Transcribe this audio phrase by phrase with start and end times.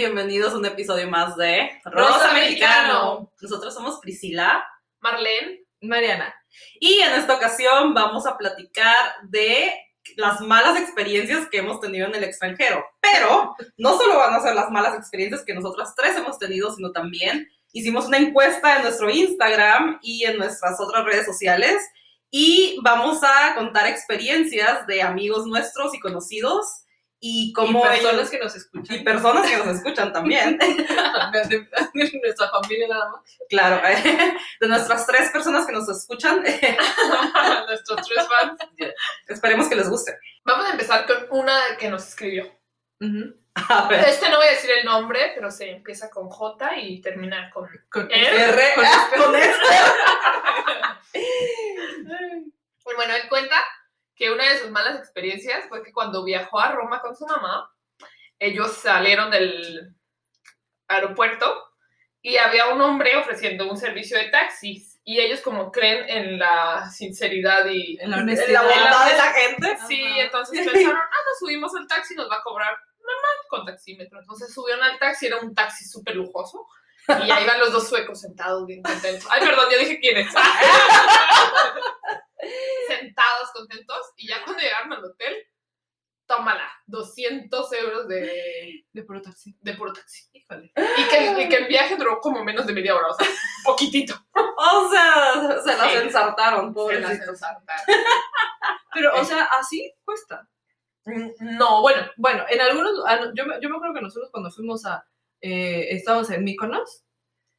[0.00, 3.30] Bienvenidos a un episodio más de Rosa Mexicano.
[3.38, 4.64] Nosotros somos Priscila
[4.98, 6.34] Marlene, Mariana.
[6.80, 9.74] y en esta ocasión vamos a platicar de
[10.16, 12.82] las malas experiencias que hemos tenido en el extranjero.
[13.02, 16.92] Pero no solo van a ser las malas experiencias que nosotras tres hemos tenido, sino
[16.92, 21.76] también hicimos una encuesta en nuestro Instagram y en nuestras otras redes sociales
[22.30, 26.86] y vamos a contar experiencias de amigos nuestros y conocidos
[27.22, 28.96] y cómo y personas ellos- que nos escuchan.
[28.96, 30.58] y personas que nos escuchan también.
[31.48, 33.20] de, nuestra familia nada más.
[33.48, 33.80] Claro,
[34.60, 36.42] de nuestras tres personas que nos escuchan,
[37.68, 38.58] nuestros tres fans.
[39.28, 40.18] esperemos que les guste.
[40.44, 42.50] Vamos a empezar con una que nos escribió.
[43.54, 44.08] A ver.
[44.08, 47.68] Este no voy a decir el nombre, pero se empieza con J y termina con
[47.90, 48.42] Con R.
[48.44, 49.60] R, Con ah, con este.
[52.90, 53.56] Y bueno, él cuenta
[54.20, 57.70] que una de sus malas experiencias fue que cuando viajó a Roma con su mamá,
[58.38, 59.94] ellos salieron del
[60.88, 61.50] aeropuerto
[62.20, 65.00] y había un hombre ofreciendo un servicio de taxis.
[65.04, 67.96] Y ellos como creen en la sinceridad y...
[67.98, 68.62] En la En honestidad.
[68.62, 69.78] la bondad de la gente.
[69.88, 70.20] Sí, Ajá.
[70.20, 74.20] entonces pensaron, ah, nos subimos al taxi, nos va a cobrar normal con taxímetro.
[74.20, 76.66] Entonces subieron al taxi, era un taxi súper lujoso.
[77.08, 79.26] Y ahí van los dos suecos sentados bien contentos.
[79.30, 80.28] Ay, perdón, ya dije quiénes.
[83.10, 84.12] sentados contentos.
[84.16, 85.34] Y ya cuando llegaron al hotel,
[86.26, 89.56] tómala, 200 euros de, De puro taxi.
[89.60, 90.28] de puro taxi.
[90.32, 90.72] Híjole.
[90.96, 93.26] Y que, y que el viaje duró como menos de media hora, o sea,
[93.64, 94.14] poquitito.
[94.62, 95.96] O sea, se las Sí.
[96.02, 97.84] ensartaron, Se las ensartaron.
[98.94, 100.46] Pero, o sea, así cuesta.
[101.40, 104.84] No, bueno, Bueno, en algunos, ah, yo, me- yo me acuerdo que nosotros cuando fuimos
[104.84, 105.02] a,
[105.40, 107.04] eh, estábamos en Mykonos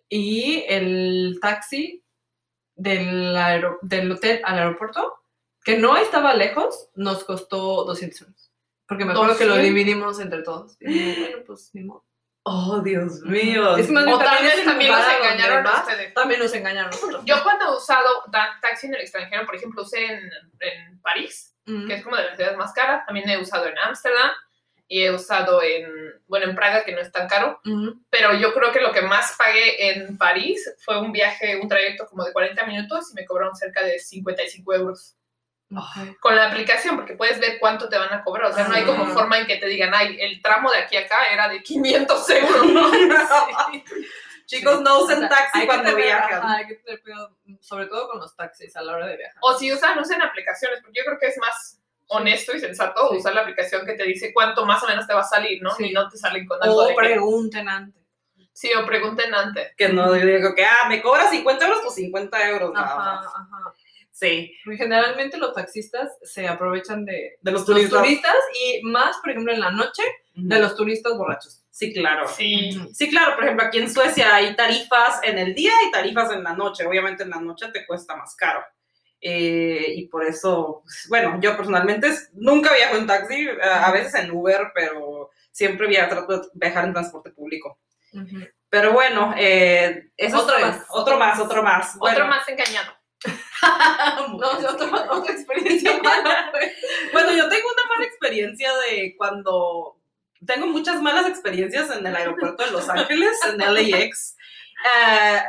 [0.09, 2.03] y el taxi
[2.75, 3.35] del,
[3.81, 5.20] del hotel al aeropuerto,
[5.63, 8.51] que no estaba lejos, nos costó 200 euros.
[8.87, 9.63] Porque me acuerdo que lo 200.
[9.75, 10.75] dividimos entre todos.
[10.79, 12.05] Y bueno, pues ni modo.
[12.43, 13.77] Oh, Dios mío.
[13.77, 16.13] Es más o también también donde engañaron a ustedes.
[16.15, 17.21] También nos engañaron a nosotros.
[17.23, 20.29] Yo cuando he usado ta- taxi en el extranjero, por ejemplo, usé en,
[20.59, 21.87] en París, Mm.
[21.87, 23.05] que es como de las ciudades más caras.
[23.05, 24.31] También he usado en Ámsterdam
[24.87, 25.85] y he usado en,
[26.25, 27.61] bueno, en Praga, que no es tan caro.
[27.63, 27.89] Mm.
[28.09, 32.07] Pero yo creo que lo que más pagué en París fue un viaje, un trayecto
[32.07, 35.15] como de 40 minutos y me cobraron cerca de 55 euros
[36.19, 38.51] Con la aplicación, porque puedes ver cuánto te van a cobrar.
[38.51, 39.09] O sea, no hay como Ah.
[39.13, 42.29] forma en que te digan, ay, el tramo de aquí a acá era de 500
[42.29, 42.65] euros.
[42.65, 42.91] ¿no?
[44.45, 46.33] Chicos, no usen O sea, taxi hay que cuando tener- viajan.
[46.43, 49.37] ajá, hay que tener cuidado, sobre todo con los taxis a la hora de viajar.
[49.41, 53.17] O si usan, usen aplicaciones, porque yo creo que es más honesto y sensato Sí.
[53.17, 55.71] usar la aplicación que te dice cuánto más o menos te va a salir, ¿no?
[55.75, 55.85] Sí.
[55.85, 58.01] Y no te salen con algo O de que- pregunten antes.
[58.51, 59.73] Sí, o pregunten antes.
[59.77, 63.25] Que no digo que, ah, me cobra 50 euros, pues 50 euros nada Ajá, más.
[63.27, 63.73] ajá.
[64.11, 68.01] Sí, Porque generalmente los taxistas se aprovechan de de los los turistas.
[68.03, 70.03] turistas y más, por ejemplo, en la noche,
[70.35, 71.63] de los turistas borrachos.
[71.71, 72.27] Sí, claro.
[72.27, 72.77] Sí.
[72.93, 76.43] Sí, claro, por ejemplo, aquí en Suecia hay tarifas en el día y tarifas en
[76.43, 76.85] la noche.
[76.85, 78.61] Obviamente en la noche te cuesta más caro.
[79.21, 84.15] Eh, y por eso, pues, bueno, yo personalmente es- nunca viajo en taxi, a veces
[84.15, 87.79] en Uber, pero siempre via- trato de viajar en transporte público.
[88.69, 90.85] Pero bueno, eh, eso Otro es- más.
[90.89, 91.89] Otro más, otro más.
[91.95, 92.93] Otro Bueno, más engañado.
[94.39, 96.51] No, sí, otra, otra experiencia mala.
[97.13, 99.97] Bueno, yo tengo una mala experiencia de cuando
[100.45, 104.37] tengo muchas malas experiencias en el aeropuerto de Los Ángeles, en LAX.
[104.83, 105.39] Eh,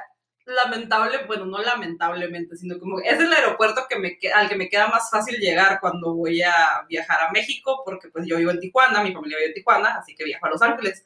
[0.45, 4.89] lamentable, bueno, no lamentablemente, sino como es el aeropuerto que me, al que me queda
[4.89, 9.03] más fácil llegar cuando voy a viajar a México, porque pues yo vivo en Tijuana,
[9.03, 11.03] mi familia vive en Tijuana, así que viajo a Los Ángeles.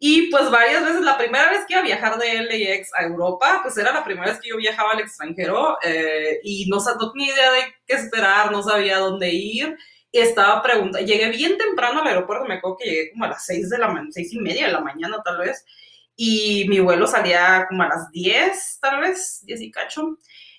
[0.00, 3.60] Y pues varias veces, la primera vez que iba a viajar de LAX a Europa,
[3.62, 7.34] pues era la primera vez que yo viajaba al extranjero eh, y no, no tenía
[7.34, 9.76] idea de qué esperar, no sabía dónde ir.
[10.12, 13.44] Y estaba preguntando, llegué bien temprano al aeropuerto, me acuerdo que llegué como a las
[13.44, 15.64] seis de la mañana, y media de la mañana tal vez,
[16.16, 20.18] y mi vuelo salía como a las 10, tal vez, 10 y cacho.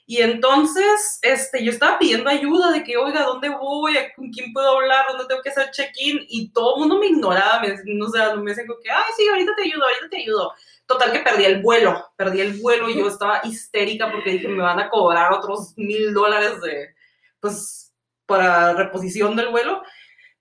[0.10, 3.94] Y entonces, este, yo estaba pidiendo ayuda de que, oiga, ¿dónde voy?
[4.16, 5.06] ¿Con quién puedo hablar?
[5.08, 6.26] ¿Dónde tengo que hacer check-in?
[6.28, 9.54] Y todo el mundo me ignoraba, me, no sé, me decían que, ay, sí, ahorita
[9.56, 10.52] te ayudo, ahorita te ayudo.
[10.88, 14.64] Total que perdí el vuelo, perdí el vuelo y yo estaba histérica porque dije, me
[14.64, 16.96] van a cobrar otros mil dólares de,
[17.40, 17.94] pues,
[18.26, 19.84] para reposición del vuelo.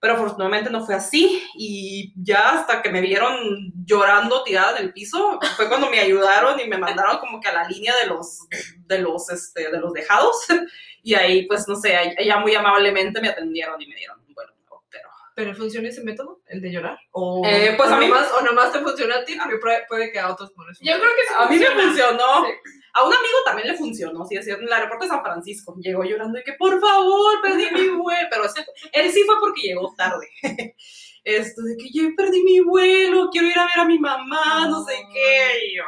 [0.01, 4.93] Pero afortunadamente no fue así y ya hasta que me vieron llorando tirada en el
[4.93, 8.47] piso, fue cuando me ayudaron y me mandaron como que a la línea de los,
[8.87, 10.37] de los, este, de los dejados
[11.03, 14.85] y ahí pues no sé, ya muy amablemente me atendieron y me dieron un nuevo,
[14.89, 16.99] pero ¿Pero funciona ese método, el de llorar?
[17.13, 19.37] ¿O, Eh, pues o a mí- nomás, o nomás te funciona a ti?
[19.37, 21.83] Porque puede, puede que a otros no les Yo creo que sí a mí me
[21.83, 22.45] funcionó.
[22.45, 22.53] Sí.
[22.95, 25.77] A un amigo también le funcionó, sí, así, en el aeropuerto de San Francisco.
[25.81, 28.29] Llegó llorando y que, por favor, perdí mi vuelo.
[28.31, 30.27] Pero ese- él sí fue porque llegó tarde.
[31.25, 34.83] esto de que yo perdí mi vuelo, quiero ir a ver a mi mamá, no
[34.85, 35.67] sé qué.
[35.75, 35.85] y "Ah".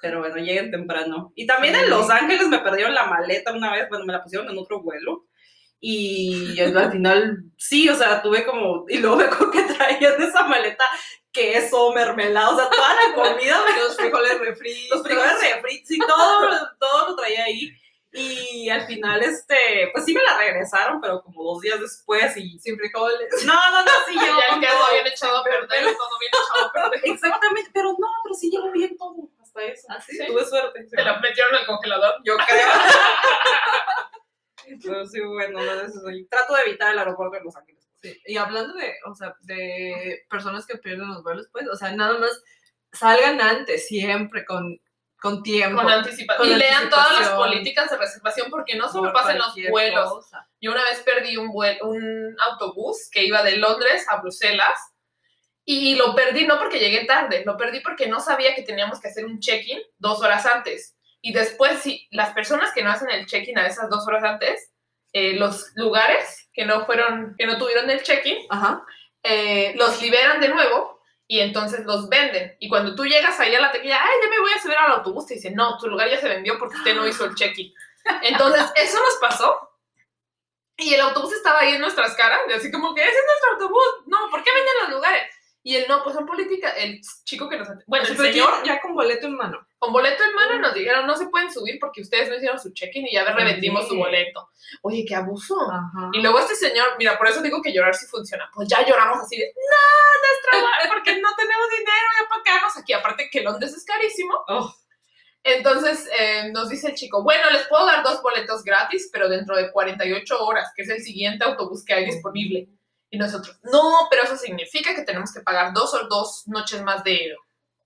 [0.00, 1.32] Pero bueno, lleguen temprano.
[1.34, 1.90] Y también en.
[1.90, 5.26] Los Ángeles me perdieron la maleta una vez, bueno, me la pusieron en otro vuelo.
[5.80, 10.42] Y al final, sí, o sea, tuve como, y luego me acuerdo que traían esa
[10.44, 10.84] maleta
[11.32, 14.98] queso, mermelada, o sea, toda la comida, Los frijoles refritos.
[14.98, 16.48] los frijoles refri, sí, todo,
[16.78, 17.70] todo lo traía ahí.
[18.10, 22.58] Y al final, este, pues sí me la regresaron, pero como dos días después y...
[22.58, 23.44] Sin frijoles.
[23.44, 24.92] No, no, no, sí Y llegó ya con el queso todo.
[24.94, 27.00] bien echado a perder, todo bien echado a perder.
[27.04, 29.86] Exactamente, pero no, pero sí llegó bien todo, hasta eso.
[29.90, 30.16] ¿Ah, sí?
[30.16, 30.26] Sí.
[30.26, 30.88] Tuve suerte.
[30.88, 32.14] Se la metieron al congelador.
[32.24, 32.66] Yo creo.
[35.10, 36.26] Sí, bueno, no, eso sí.
[36.30, 37.77] trato de evitar el aeropuerto de Los Ángeles.
[38.00, 41.90] Sí, y hablando de, o sea, de personas que pierden los vuelos, pues, o sea,
[41.92, 42.30] nada más
[42.92, 44.80] salgan antes, siempre con,
[45.20, 45.82] con tiempo.
[45.82, 46.48] Con anticipación.
[46.48, 50.08] Y lean todas las políticas de reservación porque no solo por pasan los vuelos.
[50.10, 50.48] cosa.
[50.60, 54.78] Yo una vez perdí un, vuel- un autobús que iba de Londres a Bruselas
[55.64, 59.08] y lo perdí no porque llegué tarde, lo perdí porque no sabía que teníamos que
[59.08, 60.94] hacer un check-in dos horas antes.
[61.20, 64.70] Y después, si las personas que no hacen el check-in a esas dos horas antes,
[65.12, 68.36] eh, los lugares que no fueron, que no tuvieron el check-in,
[69.22, 72.56] eh, los liberan de nuevo y entonces los venden.
[72.58, 74.90] Y cuando tú llegas ahí a la taquilla, ay, ya me voy a subir al
[74.90, 77.72] autobús, te dicen, no, tu lugar ya se vendió porque usted no hizo el check-in.
[78.22, 79.70] Entonces, eso nos pasó.
[80.76, 83.52] Y el autobús estaba ahí en nuestras caras, y así como que ese es nuestro
[83.52, 84.06] autobús.
[84.06, 85.32] No, ¿por qué venden los lugares?
[85.62, 86.70] Y él no, pues son política.
[86.70, 87.68] El chico que nos.
[87.86, 89.66] Bueno, el señor ya con boleto en mano.
[89.78, 92.72] con boleto en mano nos dijeron no se pueden subir porque ustedes no hicieron su
[92.72, 94.02] check-in y ya revendimos su Oye.
[94.02, 94.48] boleto.
[94.82, 95.56] Oye, qué abuso.
[95.70, 96.10] Ajá.
[96.12, 98.48] Y luego este señor, mira, por eso digo que llorar sí funciona.
[98.54, 102.92] Pues ya lloramos así de, no, nuestra porque no tenemos dinero ya para quedarnos aquí.
[102.92, 104.34] Aparte que Londres es carísimo.
[104.48, 104.74] Oh.
[105.44, 109.56] Entonces eh, nos dice el chico, bueno, les puedo dar dos boletos gratis, pero dentro
[109.56, 112.68] de 48 horas, que es el siguiente autobús que hay disponible.
[113.10, 117.02] Y nosotros, no, pero eso significa que tenemos que pagar dos o dos noches más
[117.04, 117.34] de,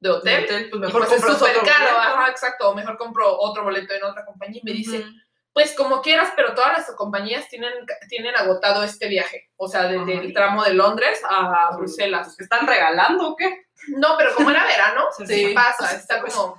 [0.00, 0.44] de hotel.
[0.44, 2.70] Hotel, pues Y mejor pues es súper caro, ajá, exacto.
[2.70, 5.04] O mejor compro otro boleto en otra compañía y me dice,
[5.52, 7.72] pues como quieras, pero todas las compañías tienen,
[8.08, 9.50] tienen agotado este viaje.
[9.56, 10.22] O sea, desde Ajá.
[10.22, 12.36] el tramo de Londres a Bruselas.
[12.36, 13.66] ¿Te están regalando o qué?
[13.88, 15.54] No, pero como era verano, Sí, sí.
[15.54, 16.58] pasa, está como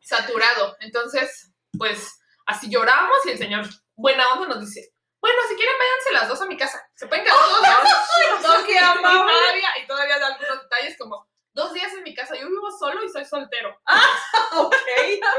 [0.00, 0.76] saturado.
[0.80, 6.12] Entonces, pues así lloramos y el señor, buena onda, nos dice, bueno, si quieren váyanse
[6.12, 6.84] las dos a mi casa.
[6.94, 8.42] Se pueden quedar dos días.
[8.42, 9.32] no, qué y, amable.
[9.32, 13.04] todavía, y todavía da algunos detalles como, dos días en mi casa, yo vivo solo
[13.04, 13.80] y soy soltero.
[14.54, 14.74] Ok.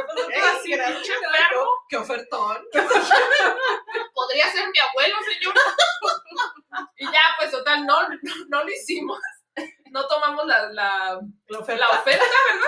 [0.07, 1.69] Nosotros así, pinche enfermo.
[1.87, 2.65] Qué ofertón.
[4.15, 5.53] podría ser mi abuelo, señor.
[6.97, 9.19] y ya, pues total, no, no, no lo hicimos.
[9.91, 12.67] No tomamos la, la, la oferta, ¿verdad?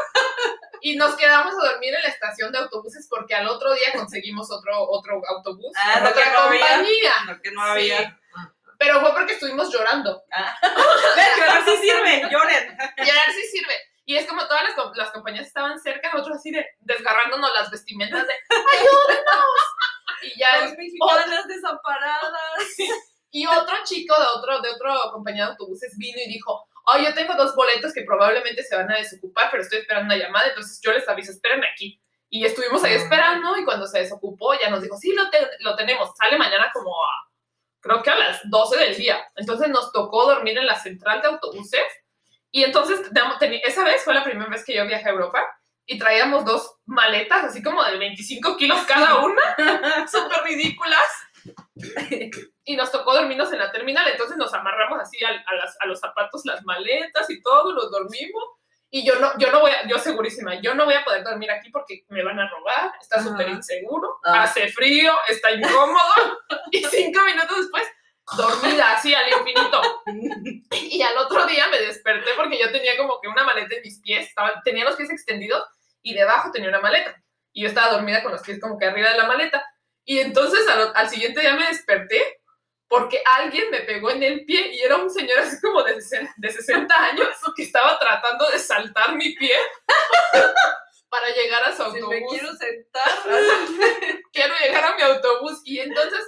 [0.86, 4.52] Y nos quedamos a dormir en la estación de autobuses porque al otro día conseguimos
[4.52, 6.60] otro, otro autobús Ah, otra que no había.
[6.60, 7.14] compañía.
[7.26, 7.98] No, que no había.
[8.02, 8.16] Sí.
[8.78, 10.24] Pero fue porque estuvimos llorando.
[10.30, 12.78] Que ahora sí sirve, lloren.
[12.80, 13.74] Ahora sí sirve.
[14.06, 18.28] Y es como todas las, las compañías estaban cerca, nosotros así de desgarrándonos las vestimentas
[18.28, 19.62] de ¡ayúdenos!
[20.22, 22.32] Y ya Las mexicanas desamparadas.
[23.32, 27.14] Y otro chico de otro, de otro compañía de autobuses vino y dijo, oh, yo
[27.14, 30.80] tengo dos boletos que probablemente se van a desocupar, pero estoy esperando una llamada, entonces
[30.84, 32.02] yo les aviso, espérenme aquí.
[32.30, 32.98] Y estuvimos ahí Ah.
[32.98, 36.70] esperando y cuando se desocupó ya nos dijo, sí, lo, te- lo tenemos, sale mañana
[36.74, 37.30] como a,
[37.80, 39.24] creo que a las 12 del día.
[39.36, 41.84] Entonces nos tocó dormir en la central de autobuses
[42.52, 43.00] y entonces
[43.64, 45.44] esa vez fue la primera vez que yo viajé a Europa
[45.86, 49.42] y traíamos dos maletas, así como de 25 kilos cada una,
[50.12, 51.06] súper ridículas.
[52.68, 55.86] Y nos tocó dormirnos en la terminal, entonces nos amarramos así a, a las- a
[55.86, 58.44] los zapatos las maletas y todo, nos dormimos.
[58.90, 61.52] Y yo no, yo no voy a, yo segurísima, yo no voy a poder dormir
[61.52, 63.26] aquí porque me van a robar, está Ajá.
[63.30, 64.44] súper inseguro, Ah.
[64.44, 66.00] hace frío, está incómodo.
[66.72, 67.84] y cinco minutos después,
[68.38, 69.82] dormida así al infinito.
[70.72, 74.00] Y al otro día me desperté porque yo tenía como que una maleta en mis
[74.02, 75.64] pies, estaba, tenía los pies extendidos
[76.02, 77.22] y debajo tenía una maleta.
[77.52, 79.66] Y yo estaba dormida con los pies como que arriba de la maleta.
[80.06, 82.40] Y entonces al, al siguiente día me desperté
[82.88, 85.96] porque alguien me pegó en el pie y era un señor así como de,
[86.38, 89.56] de 60 años que estaba tratando de saltar mi pie
[91.10, 93.12] para llegar a su Si autobús me quiero sentar.
[94.34, 95.62] quiero llegar a mi autobús.
[95.64, 96.20] Y entonces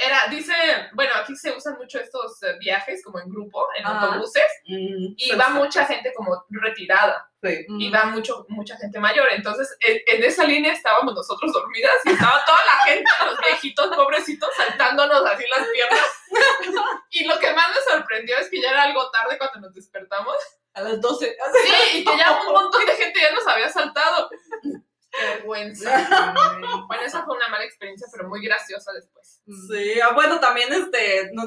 [0.00, 0.54] era, dice,
[0.94, 4.00] bueno, aquí se usan mucho estos eh, viajes como en grupo, en Ajá.
[4.06, 7.64] autobuses, Mm, y va mucha gente como retirada, Sí.
[7.68, 9.26] y va mucho, mucha gente mayor.
[9.32, 13.96] Entonces, en, en esa línea estábamos nosotros dormidas y estaba toda la gente, los viejitos
[13.96, 16.00] pobrecitos, saltándonos así las piernas.
[17.10, 20.36] Y lo que más me sorprendió es que ya era algo tarde cuando nos despertamos.
[20.74, 21.36] A las 12.
[21.64, 24.28] Sí, y que ya un montón de gente ya nos había saltado.
[25.10, 26.06] Qué vergüenza.
[26.88, 29.40] Bueno, esa fue una mala experiencia, pero muy graciosa después.
[29.46, 31.44] Sí, ah, bueno, también este, no,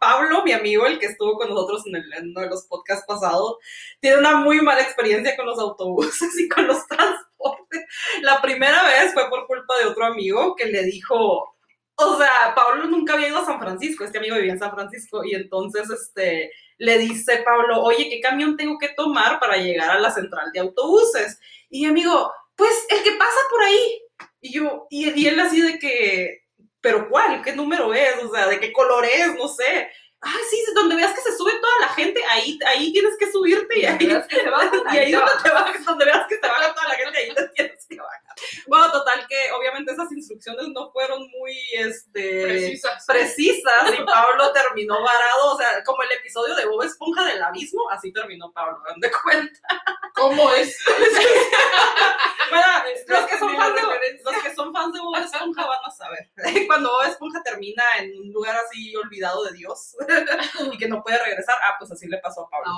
[0.00, 3.04] Pablo, mi amigo, el que estuvo con nosotros en, el- en uno de los podcasts
[3.06, 3.56] pasados,
[4.00, 7.84] tiene una muy mala experiencia con los autobuses y con los transportes.
[8.22, 11.54] La primera vez fue por culpa de otro amigo que le dijo,
[11.96, 15.24] o sea, Pablo nunca había ido a San Francisco, este amigo vivía en San Francisco,
[15.24, 20.00] y entonces este, le dice Pablo, oye, ¿qué camión tengo que tomar para llegar a
[20.00, 21.38] la central de autobuses?
[21.70, 24.02] Y mi amigo, pues el que pasa por ahí.
[24.40, 26.42] Y yo, y, y él así de que,
[26.80, 27.40] ¿pero cuál?
[27.42, 28.22] ¿Qué número es?
[28.24, 29.34] O sea, ¿de qué color es?
[29.36, 29.88] No sé.
[30.20, 33.78] Ah, sí, donde veas que se sube toda la gente, ahí, ahí tienes que subirte
[33.78, 33.98] y ahí,
[34.92, 37.48] y ahí donde, te bajas, donde veas que se baja toda la gente, ahí te
[37.54, 38.20] tienes que bajar.
[38.66, 43.04] Bueno, total que obviamente esas instrucciones no fueron muy, este, Precisas.
[43.06, 47.88] precisas y Pablo terminó varado, o sea, como el episodio de Bob Esponja del abismo,
[47.90, 49.60] así terminó Pablo, ¿me dan de cuenta?
[50.14, 50.76] ¿Cómo es?
[52.50, 52.66] Bueno,
[53.06, 54.32] los que son fans de, referencia.
[54.32, 56.30] los que son fans de Bob Esponja van a saber.
[56.66, 59.96] Cuando Bob Esponja termina en un lugar así olvidado de Dios
[60.72, 62.70] y que no puede regresar, ah, pues así le pasó a Pablo.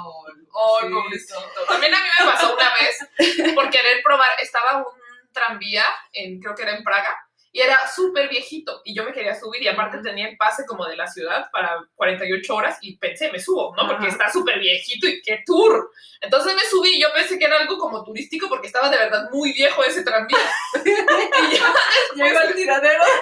[0.53, 0.89] Oh, sí.
[0.89, 1.41] pobrecito.
[1.69, 5.00] También a mí me pasó una vez por querer probar, estaba un
[5.33, 7.17] tranvía, en, creo que era en Praga,
[7.53, 10.87] y era súper viejito, y yo me quería subir, y aparte tenía el pase como
[10.87, 13.89] de la ciudad para 48 horas, y pensé, me subo, ¿no?
[13.89, 14.13] Porque Ajá.
[14.13, 15.91] está súper viejito, y qué tour.
[16.21, 19.29] Entonces me subí, y yo pensé que era algo como turístico, porque estaba de verdad
[19.33, 20.39] muy viejo ese tranvía.
[20.85, 21.75] y ya
[22.15, 23.03] Llega el tiradero.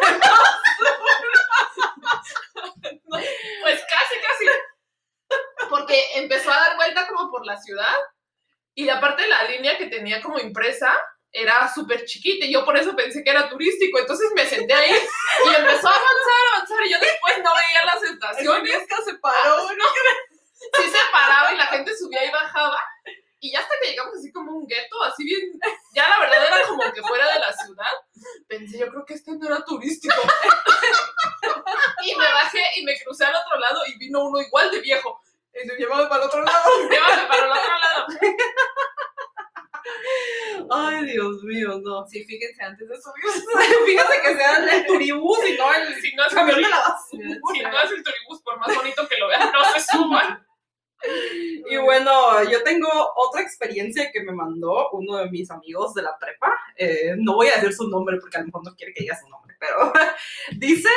[3.10, 4.44] Pues casi, casi.
[5.68, 7.94] Porque empezó a dar vuelta como por la ciudad
[8.74, 10.92] y aparte la línea que tenía como impresa
[11.32, 13.98] era súper chiquita y yo por eso pensé que era turístico.
[13.98, 18.02] Entonces me senté ahí y empezó a avanzar, avanzar y yo después no veía las
[18.02, 18.78] estaciones.
[19.04, 19.68] se paró.
[20.58, 22.78] Sí se paraba y la gente subía y bajaba.
[23.40, 25.52] Y ya hasta que llegamos así como un gueto, así bien,
[25.94, 27.92] ya la verdad era como que fuera de la ciudad.
[28.48, 30.16] Pensé, yo creo que este no era turístico.
[32.04, 35.20] y me bajé y me crucé al otro lado y vino uno igual de viejo.
[35.54, 36.88] Y se llevaba para el otro lado.
[36.90, 38.06] Llévame para el otro lado.
[40.70, 42.06] Ay, Dios mío, no.
[42.06, 43.46] Sí, fíjense antes de subirse.
[43.86, 47.18] Fíjate que sea el turibús y no el Si no es, camión de la si
[47.18, 47.70] basura.
[47.70, 50.44] no es el turibús, por más bonito que lo vean, no se suban.
[51.70, 56.18] Y bueno, yo tengo otra experiencia que me mandó uno de mis amigos de la
[56.18, 56.52] prepa.
[56.76, 59.18] Eh, no voy a decir su nombre porque a lo mejor no quiere que diga
[59.18, 59.92] su nombre, pero
[60.56, 60.88] dice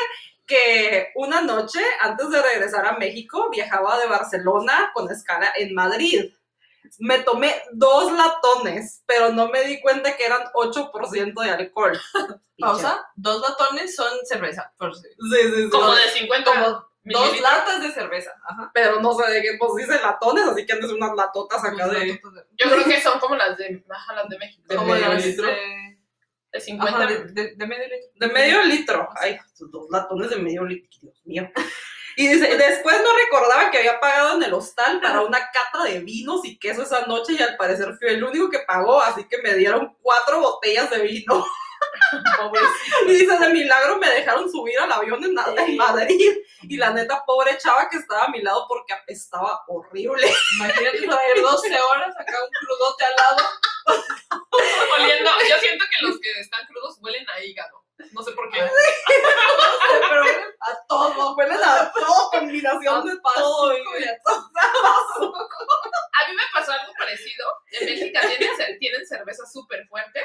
[0.46, 6.34] que una noche antes de regresar a México viajaba de Barcelona con escala en Madrid.
[7.00, 12.00] Me tomé dos latones, pero no me di cuenta que eran 8% de alcohol.
[12.60, 13.10] Pausa.
[13.16, 14.74] Dos latones son cerveza.
[14.78, 15.70] Por sí, sí.
[15.70, 18.31] Como de 50 Como dos latas de cerveza.
[18.48, 18.72] Ajá.
[18.74, 22.20] Pero no sé de qué, pues dice latones, así que andes unas latotas acá de,
[22.58, 24.63] Yo creo que son como las de, ajá, las de México.
[24.67, 25.48] De Como medio las litro.
[25.48, 25.98] de,
[26.51, 26.98] De 50.
[26.98, 28.10] ajá, de, de- de medio litro.
[28.15, 29.10] De medio litro.
[29.15, 31.50] Ay, dos latones de medio litro, Dios mío.
[32.17, 36.00] Y dice, después no recordaba que había pagado en el hostal para una cata de
[36.01, 39.38] vinos y queso esa noche y al parecer fui el único que pagó, así que
[39.41, 41.46] me dieron cuatro botellas de vino.
[43.05, 46.38] Y dice, de milagro me dejaron subir al avión en, en Madrid.
[46.63, 50.31] Y la neta, pobre chava que estaba a mi lado porque apestaba horrible.
[50.58, 53.50] Imagínate traer 12 horas acá un crudote al lado.
[55.00, 55.31] Oliendo.
[55.50, 57.81] Yo siento que los que están crudos huelen a hígado.
[58.12, 58.60] No sé por qué.
[60.10, 60.24] Pero
[60.60, 63.74] a todo, huele a todo, combinación de todo.
[63.77, 65.34] y- a todo.
[65.34, 67.46] A mí me pasó algo parecido.
[67.72, 70.24] En México tienen, tienen cervezas súper fuertes.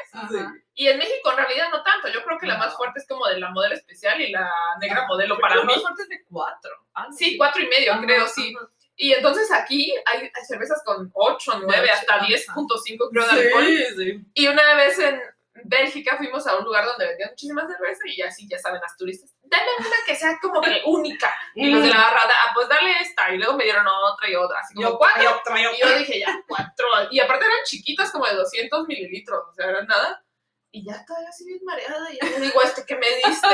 [0.74, 2.08] Y en México en realidad no tanto.
[2.08, 2.76] Yo creo que la más No.
[2.76, 5.64] fuerte es como de la modelo especial y la negra modelo para mí.
[5.64, 6.70] más fuertes de cuatro.
[6.94, 8.54] Ah, no, Sí, cuatro y medio, creo, sí.
[8.98, 12.26] Y entonces aquí hay, cervezas con 8, 9, ocho, hasta ajá.
[12.26, 13.64] 10.5 creo de alcohol.
[13.66, 14.20] Sí, sí.
[14.34, 15.20] Y una vez en
[15.64, 19.34] Bélgica fuimos a un lugar donde vendían muchísima cerveza y así ya saben las turistas,
[19.42, 21.34] dame una que sea como que única.
[21.54, 23.32] Y los de la barrada, ah, pues dale esta.
[23.32, 25.22] Y luego me dieron otra y otra, así como Yo, cuatro.
[25.22, 26.86] yo, Y yo dije, ya, cuatro.
[27.10, 30.22] Y aparte eran chiquitas, como de 200 mililitros, o sea, eran nada.
[30.70, 32.12] Y ya todavía así bien mareada.
[32.12, 33.46] Y yo digo, ¿este que me diste?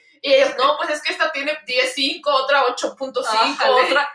[0.22, 3.72] Y, y ellos, no, pues es que esta tiene 10.5, otra 8.5, Ájale.
[3.84, 4.08] otra.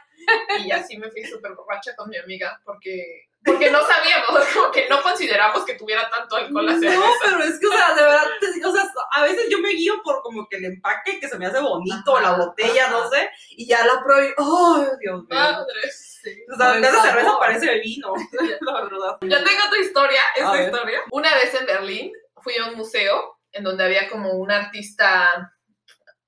[0.60, 4.88] Y así me fui súper borracha con mi amiga, porque, porque no sabíamos, como que
[4.90, 7.00] no consideramos que tuviera tanto alcohol la cerveza.
[7.00, 9.60] No, pero es que, o sea, de verdad, te digo, o sea, a veces yo
[9.60, 12.86] me guío por como que el empaque que se me hace bonito, Ajá, la botella,
[12.86, 12.92] ajá.
[12.92, 15.28] no sé, y ya la pruebo y, ¡ay, Dios mío!
[15.30, 16.10] Madres.
[16.24, 16.32] Sí.
[16.54, 18.14] o sea, en vez de cerveza parece vino,
[18.62, 19.18] la verdad.
[19.22, 20.66] Yo tengo tu historia, A esta ver.
[20.66, 21.00] historia.
[21.12, 25.52] Una vez en Berlín fui a un museo en donde había como un artista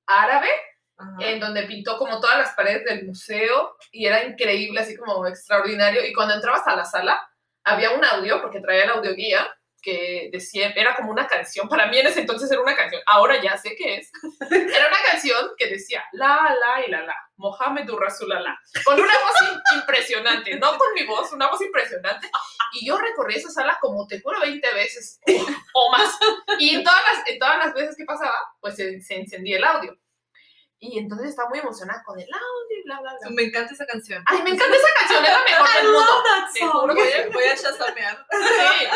[0.05, 0.49] árabe
[0.97, 1.17] Ajá.
[1.19, 6.05] en donde pintó como todas las paredes del museo y era increíble, así como extraordinario.
[6.05, 7.29] Y cuando entrabas a la sala,
[7.63, 9.45] había un audio, porque traía el audio guía,
[9.85, 13.39] que decía, era como una canción, para mí en ese entonces era una canción, ahora
[13.39, 14.11] ya sé qué es.
[14.49, 19.59] Era una canción que decía la, la y la, la, Mohamed Rasulala, con una voz
[19.75, 22.31] impresionante, no con mi voz, una voz impresionante.
[22.73, 26.17] Y yo recorrí esa sala como te juro 20 veces o, o más.
[26.57, 29.63] Y en todas, las, en todas las veces que pasaba, pues se, se encendía el
[29.65, 29.95] audio.
[30.79, 33.29] Y entonces estaba muy emocionada con el audio y bla, bla, bla.
[33.31, 34.23] Me encanta esa canción.
[34.27, 36.23] Ay, me encanta esa canción, es la mejor del mundo.
[36.23, 38.27] that Te juro Voy a, voy a shazamear.
[38.31, 38.87] sí.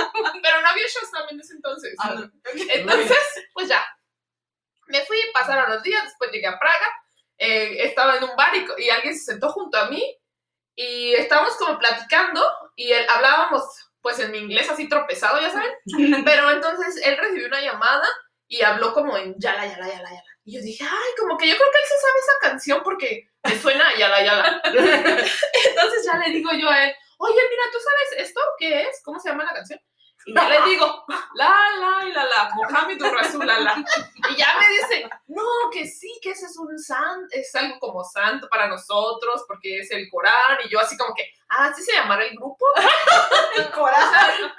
[0.44, 1.96] Pero no había Shazam en ese entonces.
[2.00, 2.32] Ah, no.
[2.54, 3.18] Entonces,
[3.54, 3.84] pues ya.
[4.88, 6.88] Me fui, pasaron los días, después llegué a Praga.
[7.38, 10.18] eh, estaba en un bar y, y alguien se sentó junto a mí
[10.76, 12.42] y estábamos como platicando
[12.76, 13.64] y él, hablábamos
[14.02, 15.72] pues en mi inglés así tropezado, ya saben.
[16.26, 18.08] Pero entonces él recibió una llamada
[18.48, 20.24] y habló como en yala, yala, yala, yala.
[20.46, 23.30] Y yo dije, ay, como que yo creo que él se sabe esa canción porque
[23.44, 24.62] me suena a yala, yala.
[24.66, 28.42] entonces ya le digo yo a él, oye, mira, ¿tú sabes esto?
[28.58, 29.02] ¿Qué es?
[29.04, 29.80] ¿Cómo se llama la canción?
[30.26, 33.84] Y ya le digo, la, la, y la, la, Mohamed Rasul, la, la.
[34.30, 38.04] Y ya me dice, no, que sí, que ese es un santo, es algo como
[38.04, 40.60] santo para nosotros, porque es el Corán.
[40.66, 42.66] Y yo así como que, ah, ¿así se llamará el grupo?
[43.56, 44.52] El corazón.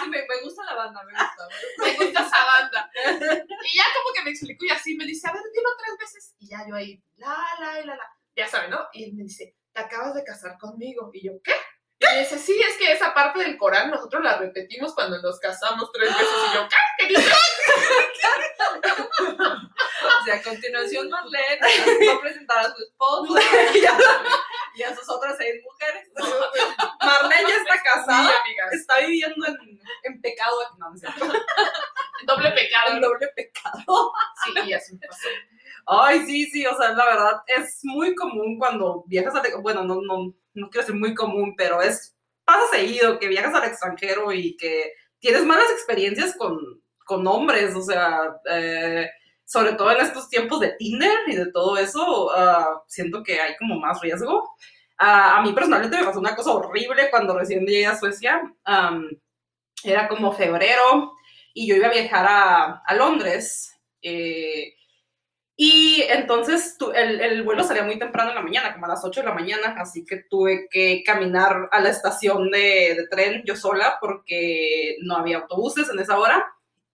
[0.00, 1.48] Sí, me, me gusta la banda, me gusta.
[1.78, 2.90] me Me gusta esa banda.
[2.94, 6.34] Y ya como que me explicó y así me dice, a ver, dilo tres veces.
[6.38, 8.04] Y ya yo ahí, la, la, y la, la.
[8.36, 8.80] Ya saben, ¿no?
[8.92, 11.10] Y él me dice, te acabas de casar conmigo.
[11.12, 11.52] Y yo, ¿qué?
[12.00, 15.90] Y dice, sí, es que esa parte del Corán nosotros la repetimos cuando nos casamos
[15.92, 16.28] tres veces.
[16.50, 16.76] Y yo, ¿qué?
[16.98, 17.34] ¿Qué dices?
[20.04, 21.58] O sea, a continuación Marlene
[22.08, 23.34] va a presentar a su esposo
[24.74, 26.08] y a sus otras seis mujeres.
[27.00, 28.30] Marlene ya está Sí, casada,
[28.72, 29.56] está viviendo en,
[30.04, 30.56] en pecado.
[30.78, 31.26] No, no cierto.
[32.26, 32.94] Doble pecado.
[32.94, 34.12] El doble pecado.
[34.44, 35.28] Sí, y así me pasó.
[35.86, 40.00] Ay, sí, sí, o sea, la verdad es muy común cuando viajas al bueno, no,
[40.00, 44.56] no, no quiero decir muy común, pero es, pasa seguido que viajas al extranjero y
[44.56, 46.58] que tienes malas experiencias con,
[47.06, 48.18] con hombres, o sea,
[48.50, 49.08] eh,
[49.44, 53.56] sobre todo en estos tiempos de Tinder y de todo eso, ah, siento que hay
[53.56, 54.56] como más riesgo.
[54.98, 58.42] Ah, a mí personalmente me pasó una cosa horrible cuando recién llegué a Suecia.
[58.64, 59.08] Am,
[59.84, 61.12] era como febrero
[61.52, 63.72] y yo iba a viajar a, a Londres.
[64.02, 64.74] eh,
[65.56, 69.20] y entonces el, el vuelo salía muy temprano en la mañana, como a las 8
[69.20, 73.54] de la mañana, así que tuve que caminar a la estación de, de tren yo
[73.54, 76.44] sola porque no había autobuses en esa hora.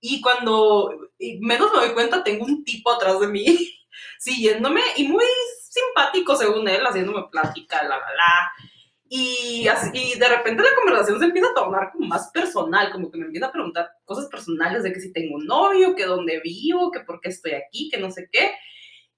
[0.01, 3.47] Y cuando y menos me doy cuenta, tengo un tipo atrás de mí
[4.19, 5.25] siguiéndome y muy
[5.71, 8.53] simpático según él, haciéndome plática, la, la, la.
[9.13, 13.11] Y, así, y de repente la conversación se empieza a tornar como más personal, como
[13.11, 16.39] que me empieza a preguntar cosas personales de que si tengo un novio, que dónde
[16.39, 18.55] vivo, que por qué estoy aquí, que no sé qué.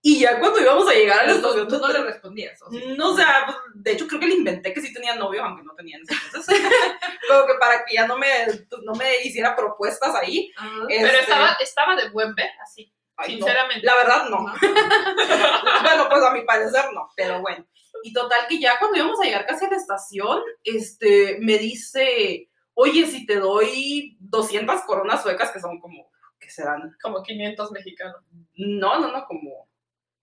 [0.00, 2.60] Y ya cuando íbamos a llegar a la Pero estación tú, no le respondías.
[2.62, 2.82] ¿o sí?
[2.96, 5.62] no, o sea, pues, de hecho creo que le inventé que sí tenía novio, aunque
[5.62, 6.58] no tenía en ese entonces.
[7.28, 10.50] como que para que ya no me, pues, no me hiciera propuestas ahí.
[10.88, 12.90] Pero Este, estaba, estaba de buen ver, así.
[13.16, 13.44] ay, no.
[13.46, 13.86] sinceramente.
[13.86, 14.46] La verdad, no.
[15.82, 17.64] Bueno, pues a mi parecer no, pero bueno.
[18.02, 22.48] Y total que ya cuando íbamos a llegar casi a la estación, este, me dice,
[22.74, 26.96] oye, si te doy 200 coronas suecas, que son como, ¿qué serán?
[27.02, 28.16] Como 500 mexicanos.
[28.56, 29.68] No, no, no, como...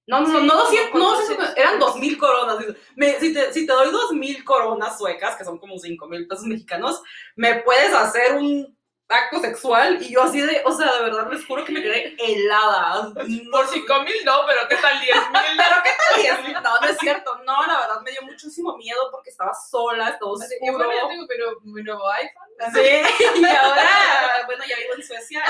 [0.07, 1.57] No, no, Sí, no, no, como 200, no, sí, 400.
[1.57, 2.57] eran 2.000 coronas.
[2.95, 7.03] Me- si, te, si te doy 2.000 coronas suecas, que son como 5.000 pesos mexicanos,
[7.35, 8.75] me puedes hacer un
[9.09, 10.01] acto sexual.
[10.01, 13.11] Y yo así de, o sea, de verdad les juro que me quedé helada.
[13.27, 15.57] No, Por 5 mil no, pero ¿qué tal 10 mil?
[15.57, 16.53] pero qué tal 10,000?
[16.63, 17.35] No, no es cierto.
[17.45, 20.85] No, la verdad me dio muchísimo miedo porque estaba sola, estaba Así, oscuro.
[20.85, 22.73] Bueno, yo tengo mi nuevo, mi nuevo iPhone.
[22.73, 23.87] Sí, y ahora,
[24.45, 25.43] bueno, ya vivo en Suecia.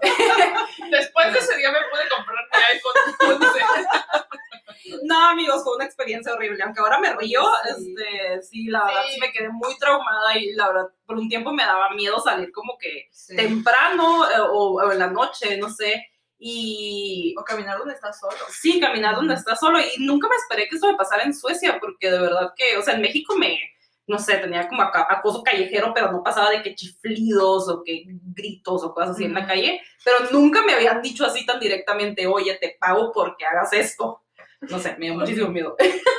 [0.90, 3.60] Después de ese día me pude comprar mi iPhone 11.
[5.04, 6.62] No, amigos, fue una experiencia horrible.
[6.62, 7.42] Aunque ahora me río,
[7.76, 7.94] Sí.
[7.94, 9.14] este, sí, la verdad Sí.
[9.14, 12.50] sí me quedé muy traumada y la verdad, por un tiempo me daba miedo salir
[12.52, 13.36] como que Sí.
[13.36, 16.06] temprano eh, o, o en la noche, no sé.
[16.38, 18.36] Y O caminar donde estás solo.
[18.48, 19.78] sí, caminar donde estás solo.
[19.78, 22.82] Y nunca me esperé que esto me pasara en Suecia, porque de verdad que, o
[22.82, 23.58] sea, en México me,
[24.06, 28.82] no sé, tenía como acoso callejero, pero no pasaba de que chiflidos o que gritos
[28.82, 29.80] o cosas así en la calle.
[30.04, 34.22] Pero nunca me habían dicho así tan directamente, oye, te pago porque hagas esto.
[34.62, 35.74] No sé, me dio muchísimo miedo.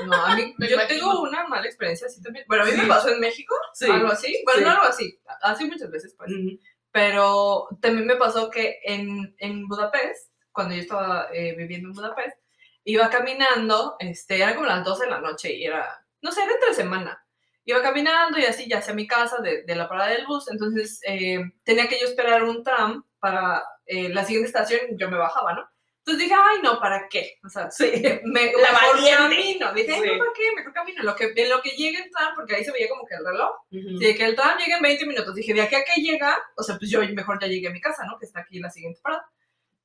[0.07, 0.87] No, a mí, yo imagino.
[0.87, 2.45] tengo una mala experiencia así también.
[2.47, 2.77] Bueno, a mí Sí.
[2.81, 3.85] me pasó en México, Sí.
[3.89, 4.41] algo así.
[4.45, 4.65] Bueno, Sí.
[4.65, 6.31] no algo así, así muchas veces, pues.
[6.31, 6.59] Ujú.
[6.91, 12.37] Pero también me pasó que en, en Budapest, cuando yo estaba eh, viviendo en Budapest,
[12.83, 16.53] iba caminando, este, era como las 12 de la noche y era, no sé, era
[16.53, 17.23] entre semana.
[17.65, 20.99] Iba caminando y así ya hacia mi casa de, de la parada del bus, entonces
[21.05, 25.53] eh, tenía que yo esperar un tram para eh, la siguiente estación, yo me bajaba,
[25.53, 25.67] ¿no?
[25.99, 27.37] Entonces dije, ay, no, ¿para qué?
[27.45, 27.85] O sea, Sí.
[28.23, 29.71] me, La mejor camino.
[29.73, 30.01] Dije, Sí.
[30.07, 30.55] no, ¿para qué?
[30.55, 31.03] Mejor camino.
[31.03, 33.23] Lo que, en lo que llegue el tram, porque ahí se veía como que el
[33.25, 33.99] reloj, Ujú.
[33.99, 35.35] de que el tram llegue en 20 minutos.
[35.35, 37.79] Dije, de aquí a que llega, o sea, pues yo mejor ya llegué a mi
[37.79, 38.17] casa, ¿no?
[38.17, 39.29] Que está aquí la siguiente parada.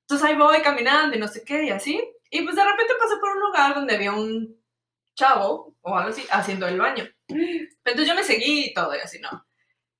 [0.02, 2.02] Entonces ahí voy caminando y no sé qué, y así.
[2.30, 4.56] Y pues de repente pasé por un lugar donde había un
[5.14, 7.06] chavo o algo así haciendo el baño.
[7.28, 9.46] Entonces yo me seguí y todo, y así, ¿no?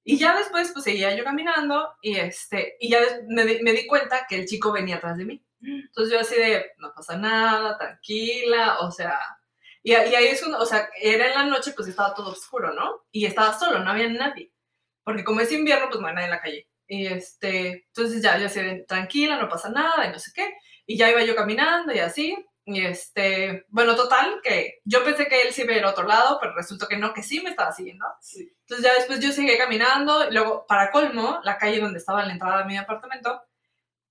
[0.04, 4.26] Y ya después, pues seguía yo caminando y, este, y ya me, me di cuenta
[4.28, 5.44] que el chico venía atrás de mí.
[5.60, 9.18] Entonces yo así de, no pasa nada, tranquila, o sea,
[9.86, 12.74] y, y ahí es cuando, o sea, era en la noche, pues estaba todo oscuro,
[12.74, 13.04] ¿no?
[13.12, 14.52] Y estaba solo, no había nadie.
[15.04, 16.68] Porque como es invierno, pues no hay nadie en la calle.
[16.88, 20.54] Y este, entonces ya yo así de, tranquila, no pasa nada, y no sé qué.
[20.86, 22.36] Y ya iba yo caminando y así.
[22.68, 26.04] Y este, bueno, total, que yo pensé que él se iba a ir a otro
[26.04, 28.04] lado, pero resultó que no, que sí me estaba siguiendo.
[28.20, 28.52] Sí.
[28.62, 32.32] Entonces ya después yo seguí caminando, y luego, para colmo, la calle donde estaba la
[32.32, 33.40] entrada de mi apartamento,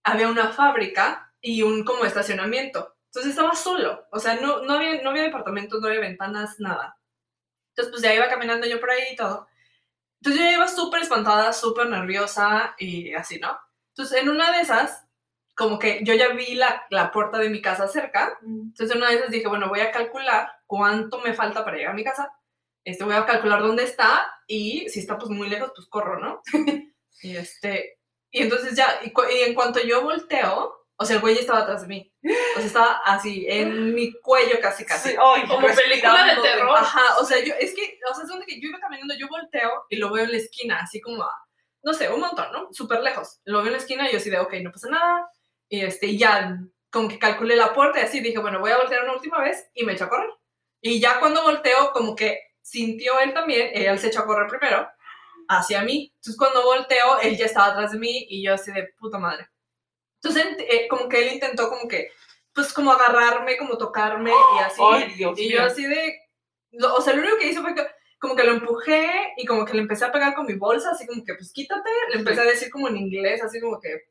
[0.04, 2.96] había una fábrica y un como estacionamiento.
[3.08, 6.98] Entonces estaba solo, o sea, no, no, había, no había departamentos, no había ventanas, nada.
[7.70, 9.48] Entonces pues ya iba caminando yo por ahí y todo.
[10.22, 13.60] Entonces yo ya iba súper espantada, súper nerviosa y así, ¿no?
[13.90, 15.05] Entonces en una de esas,
[15.56, 19.12] como que yo ya vi la, la puerta de mi casa cerca, entonces en una
[19.12, 22.32] esas dije, bueno, voy a calcular cuánto me falta para llegar a mi casa.
[22.84, 26.42] Este, voy a calcular dónde está y si está pues muy lejos, pues corro, ¿no?
[27.22, 27.98] y este,
[28.30, 31.82] y entonces ya, y, y en cuanto yo volteo, o sea, el güey estaba atrás
[31.82, 32.14] de mí.
[32.24, 35.10] O sea, estaba así, en mi cuello casi, casi.
[35.10, 36.78] Sí, ay, Como película de terror.
[36.78, 39.28] Ajá, o sea, yo, es que, o sea, es donde que yo iba caminando, yo
[39.28, 41.32] volteo y lo veo en la esquina, así como a,
[41.84, 42.70] no sé, un montón, ¿no?
[42.72, 43.40] Súper lejos.
[43.46, 45.30] Lo veo en la esquina y yo así de, ok, no pasa nada.
[45.70, 46.60] Y este, ya,
[46.92, 49.70] como que calculé la puerta y así dije, bueno, voy a voltear una última vez
[49.74, 50.30] y me echo a correr.
[50.82, 54.88] Y ya cuando volteo, como que sintió él también, él se echó a correr primero,
[55.48, 56.12] hacia mí.
[56.16, 59.48] Entonces cuando volteo, él ya estaba atrás de mí y yo así de puta madre.
[60.22, 62.10] Entonces, eh, como que él intentó como que,
[62.54, 64.82] pues como agarrarme, como tocarme y así.
[64.84, 66.16] Ay, Dios Y yo así de,
[66.82, 67.86] o sea, lo único que hizo fue que
[68.18, 71.06] como que lo empujé y como que le empecé a pegar con mi bolsa, así
[71.06, 74.06] como que, pues quítate, le empecé a decir como en inglés, así como que,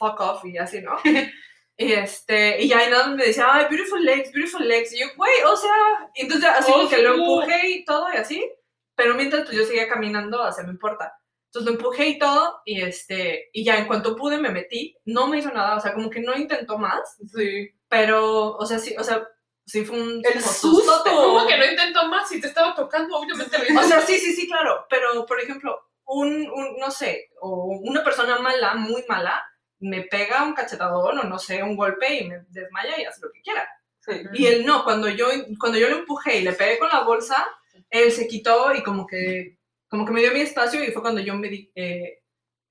[0.00, 0.96] fuck off y así, ¿no?
[1.76, 5.32] y este, y ya nada me decía, ay, beautiful legs, beautiful legs, y yo, güey,
[5.46, 5.70] o sea,
[6.14, 8.50] y entonces así como que lo Oh, empujé y todo y así,
[8.96, 11.14] pero mientras pues yo seguía caminando hacia mi puerta.
[11.46, 15.26] Entonces lo empujé y todo, y este, y ya en cuanto pude me metí, no
[15.26, 17.70] me hizo nada, o sea, como que no intentó más, Sí.
[17.88, 19.26] pero, o sea, sí, o sea,
[19.66, 20.68] sí fue un El susto.
[20.70, 21.10] sustote.
[21.10, 23.16] ¿Cómo que no intentó más si te estaba tocando?
[23.16, 23.56] Obviamente.
[23.76, 28.02] O sea, sí, sí, sí, claro, pero por ejemplo, un, un, no sé, o una
[28.04, 29.44] persona mala, muy mala,
[29.80, 33.32] me pega un cachetadón o no sé, un golpe y me desmaya y hace lo
[33.32, 33.68] que quiera.
[34.00, 34.12] Sí.
[34.34, 35.26] Y él no, cuando yo,
[35.58, 37.46] cuando yo lo empujé y le pegué con la bolsa,
[37.90, 41.20] él se quitó y como que, como que me dio mi espacio y fue cuando
[41.20, 42.22] yo me di, eh,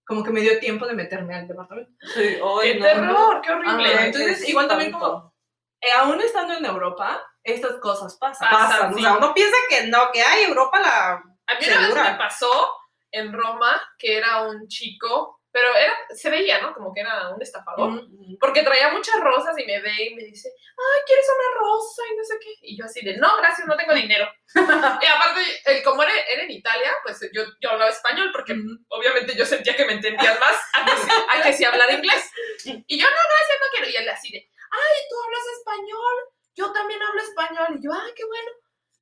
[0.06, 1.92] como que me dio tiempo de meterme al departamento.
[2.14, 3.42] Sí, ay, ¡Qué no, terror!
[3.42, 4.06] ¡Qué Ah, horrible!
[4.06, 5.34] entonces, Sí, igual también como,
[5.82, 8.50] eh, aún estando en Europa, estas cosas pasan.
[8.50, 9.00] Pasan, Pasan, sí.
[9.00, 11.14] o sea, uno piensa que no, que hay Europa la...
[11.14, 12.76] A mí una vez me pasó
[13.12, 16.74] en Roma que era un chico, pero era, se veía, ¿no?
[16.74, 18.04] Como que era un estafador.
[18.40, 22.02] Porque traía muchas rosas y me ve y me dice, ay, ¿quieres una rosa?
[22.12, 22.54] Y no sé qué.
[22.62, 24.28] Y yo así de, no, gracias, no tengo dinero.
[24.56, 28.56] y aparte, el, como era, era en Italia, pues yo, yo hablaba español porque
[28.90, 32.32] obviamente yo sentía que me entendían más a que, sí- a que sí hablar inglés.
[32.66, 33.90] Y yo, no, gracias, no quiero.
[33.90, 34.38] Y él así de,
[34.72, 36.16] ay, tú hablas español,
[36.56, 37.68] yo también hablo español.
[37.80, 38.52] Y yo, ay, qué bueno.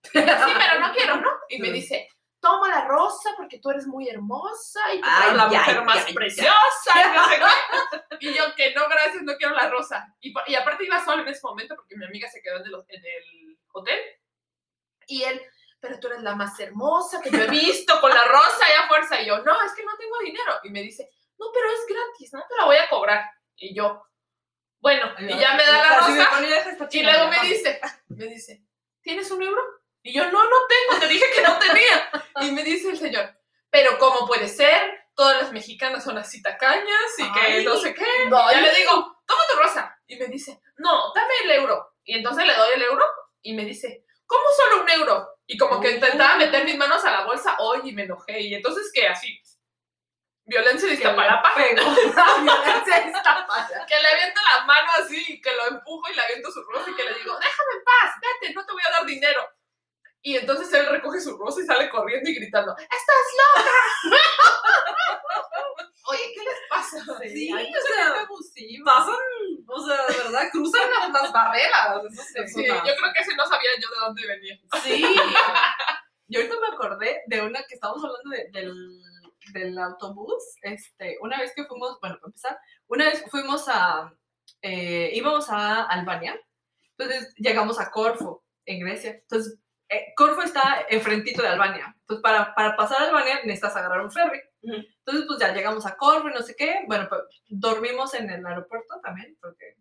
[0.48, 1.30] Sí, pero no quiero, ¿no?
[1.50, 2.08] Y me dice,
[2.48, 5.82] toma la rosa porque tú eres muy hermosa y tú eres la ya, mujer ya,
[5.82, 6.14] más ya.
[6.14, 6.94] preciosa.
[8.20, 10.14] Y, yo, que no, gracias, no quiero la rosa.
[10.22, 12.74] Y, y aparte iba sola en ese momento porque mi amiga se quedó en el,
[12.90, 14.00] en el hotel.
[15.08, 15.42] Y él,
[15.80, 18.88] pero tú eres la más hermosa que yo he visto con la rosa y a
[18.88, 19.22] fuerza.
[19.22, 20.54] Y yo, no, es que no tengo dinero.
[20.64, 23.30] Y me dice, no, pero es gratis, no te la voy a cobrar.
[23.56, 24.04] Y yo,
[24.80, 26.30] bueno, y ya me da la rosa.
[26.32, 27.44] "Bueno, ya deja esta Y luego me va".
[27.44, 28.64] dice, me dice,
[29.02, 29.62] ¿tienes un euro?
[30.08, 32.10] Y yo, no, no tengo, te dije que no tenía.
[32.42, 33.30] Y me dice el señor,
[33.70, 35.10] pero ¿cómo puede ser?
[35.14, 38.06] Todas las mexicanas son así tacañas y que no sé qué.
[38.30, 38.64] no, y ya ay.
[38.64, 38.92] le digo,
[39.26, 40.00] toma tu rosa.
[40.08, 41.96] Y me dice, no, dame el euro.
[42.06, 43.04] Y entonces le doy el euro
[43.42, 45.28] y me dice, ¿cómo solo un euro?
[45.46, 48.40] Y como que intentaba meter mis manos a la bolsa, hoy y me enojé.
[48.40, 49.08] Y entonces, ¿qué?
[49.08, 49.42] Así,
[50.46, 51.54] violencia de Iztapalapa.
[51.58, 53.86] violencia Iztapalapa.
[53.86, 56.96] que le aviento la mano así, que lo empujo y le aviento su rosa y
[56.96, 59.57] que le digo, déjame en paz, vete, no te voy a dar dinero.
[60.22, 63.26] Y entonces él recoge su rosa y sale corriendo y gritando, ¡estás
[63.56, 63.72] loca!
[66.10, 67.20] Oye, ¿qué les pasa?
[67.24, 68.86] Sí, hay o sea, gente abusiva.
[68.94, 69.16] Pasan,
[69.68, 72.04] o sea, de verdad, cruzan las, las barreras.
[72.06, 74.60] Eso es Sí, yo creo que ese no sabía yo de dónde venía.
[74.84, 75.16] Sí.
[76.30, 79.02] Yo ahorita me acordé de una que estábamos hablando de- del,
[79.54, 80.44] del autobús.
[80.62, 84.14] Este, una vez que fuimos, bueno, para empezar, una vez fuimos a,
[84.62, 86.40] eh, íbamos a Albania,
[86.98, 89.12] entonces llegamos a Corfo, en Grecia.
[89.12, 89.58] Entonces,
[89.90, 91.96] eh, Corfo está enfrentito de Albania.
[92.02, 94.42] Entonces, para, para pasar a Albania necesitas agarrar un ferry.
[94.62, 96.82] Entonces, pues ya llegamos a Corfo y no sé qué.
[96.88, 99.76] Bueno, pues dormimos en el aeropuerto también, porque...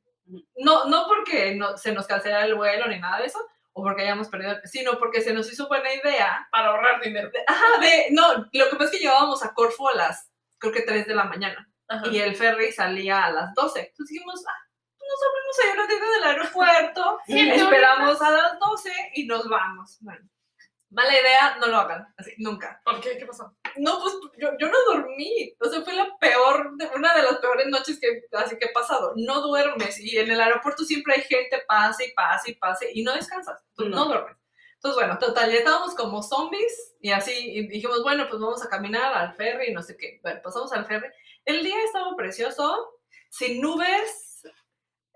[0.56, 3.38] No, no porque no, se nos cancelara el vuelo ni nada de eso,
[3.72, 6.48] o porque hayamos perdido, sino porque se nos hizo buena idea.
[6.50, 7.30] Para ahorrar dinero.
[7.30, 10.72] de- ajá, de, no, lo que pasa es que llegábamos a Corfo a las, creo
[10.72, 11.68] que 3 de la mañana,
[12.10, 13.78] y el ferry salía a las 12.
[13.80, 14.65] Entonces dijimos, ah,
[15.16, 19.98] nos abrimos ahí una tienda del aeropuerto, esperamos a las 12 y nos vamos.
[20.00, 20.28] Bueno,
[20.90, 22.80] mala idea, no lo hagan, así, nunca.
[22.84, 23.16] ¿Por qué?
[23.18, 23.54] ¿Qué pasó?
[23.76, 25.54] No, pues yo, yo no dormí.
[25.60, 29.12] O sea, fue la peor, una de las peores noches que, así que he pasado.
[29.16, 33.02] No duermes y en el aeropuerto siempre hay gente, pase y pase y pase y
[33.02, 33.62] no descansas.
[33.74, 33.96] Pues no.
[33.96, 34.04] No.
[34.06, 34.36] duermes.
[34.74, 38.68] Entonces, bueno, total, ya estábamos como zombies y así y dijimos, bueno, pues vamos a
[38.68, 40.20] caminar al ferry y no sé qué.
[40.22, 41.08] Bueno, pasamos al ferry.
[41.44, 43.00] El día estaba precioso,
[43.30, 44.25] sin nubes,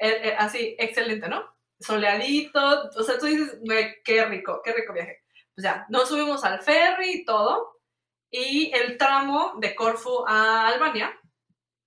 [0.01, 1.45] eh, eh, así, excelente, ¿no?
[1.79, 5.23] Soleadito, o sea, tú dices, güey, qué rico, qué rico viaje.
[5.55, 7.81] Pues ya, nos subimos al ferry y todo,
[8.31, 11.13] y el tramo de Corfu a Albania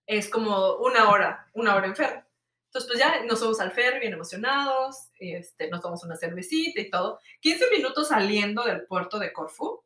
[0.05, 2.19] es como una hora, una hora en ferry.
[2.67, 6.89] Entonces, pues ya nos subimos al ferry bien emocionados, este, nos tomamos una cervecita y
[6.89, 7.19] todo.
[7.41, 9.83] 15 minutos saliendo del puerto de Corfu.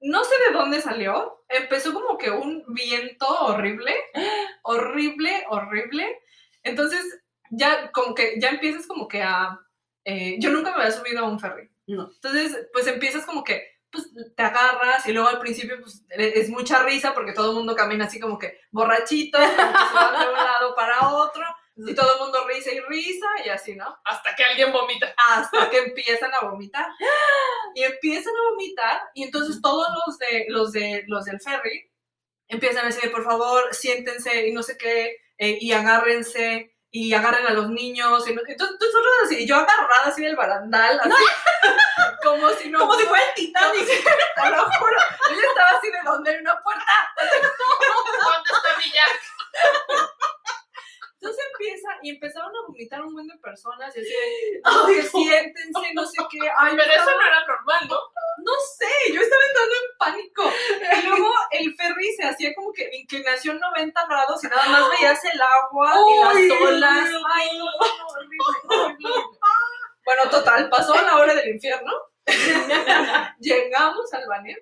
[0.00, 1.44] No sé de dónde salió.
[1.48, 3.94] Empezó como que un viento horrible,
[4.62, 6.22] horrible, horrible.
[6.62, 7.02] Entonces,
[7.50, 9.58] ya como que ya empiezas como que a...
[10.04, 11.70] eh, yo nunca me había subido a un ferry.
[11.86, 12.10] No.
[12.14, 16.50] Entonces, pues empiezas como que pues te agarras y luego al principio pues e- es
[16.50, 19.56] mucha risa porque todo el mundo camina así como que borrachito, como que
[19.88, 21.44] se van de un lado para otro
[21.76, 23.96] y todo el mundo risa y risa y así, ¿no?
[24.04, 25.14] Hasta que alguien vomita.
[25.28, 26.86] Hasta que empiezan a vomitar.
[27.74, 31.90] Y empiezan a vomitar y entonces todos los de los de los del ferry
[32.48, 37.46] empiezan a decir, por favor, siéntense y no sé qué, eh, y agárrense y agarren
[37.46, 38.26] a los niños.
[38.26, 41.12] Y no, entonces, nosotros así, yo agarrada así del barandal, así,
[42.24, 42.78] como si no...
[42.78, 43.86] Como si fuera el Titanic.
[43.86, 44.98] Te lo juro.
[45.28, 46.84] Yo estaba así de donde hay una puerta.
[47.18, 50.32] ¿Dónde está mi Jack?
[51.20, 54.12] Entonces empieza y empezaron a vomitar un buen de personas y así
[54.86, 56.38] que siéntense, no sé qué.
[56.58, 57.98] Ay, Pero eso no era normal, ¿no?
[58.38, 60.52] no sé, yo estaba entrando en pánico.
[60.98, 65.24] Y luego el ferry se hacía como que inclinación 90 grados y nada más veías
[65.24, 67.10] el agua y las olas.
[67.34, 69.24] Ay, no, no, horrible.
[70.04, 71.92] Bueno, total, pasó la hora del infierno.
[73.40, 74.56] Llegamos al Albania.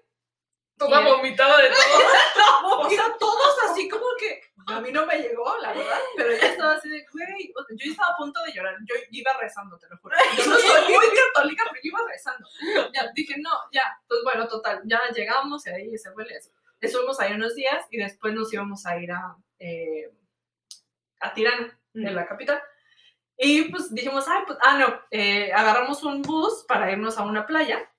[0.76, 1.14] Toda Bien.
[1.16, 1.78] vomitada de todo.
[2.84, 6.36] O sea, todos así como que a mí no me llegó, la verdad, pero yo
[6.36, 9.98] estaba así de, güey, yo estaba a punto de llorar, yo iba rezando, te lo
[9.98, 10.16] juro.
[10.36, 12.48] Yo no soy muy católica, pero yo iba rezando.
[12.92, 16.50] Ya, dije, no, ya, pues bueno, total, ya llegamos y ahí se fue eso.
[16.80, 20.10] Estuvimos ahí unos días y después nos íbamos a ir a, eh,
[21.20, 22.60] a Tirana, en la capital.
[23.36, 27.46] Y pues dijimos, ah, pues, ah, no, eh, agarramos un bus para irnos a una
[27.46, 27.90] playa.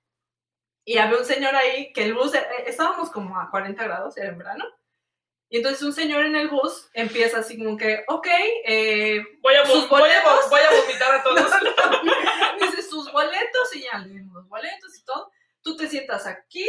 [0.88, 4.28] Y había un señor ahí que el bus, eh, estábamos como a 40 grados, era
[4.28, 4.64] en verano.
[5.48, 8.26] Y entonces un señor en el bus empieza así como que, ok,
[8.64, 10.50] eh, Voy a, ¿Sus vo- voy, a, vo- boletos?
[10.50, 11.50] voy a vomitar a todos.
[12.60, 15.30] dice sus boletos y ya le dimos los boletos y todo.
[15.60, 16.68] Tú te sientas aquí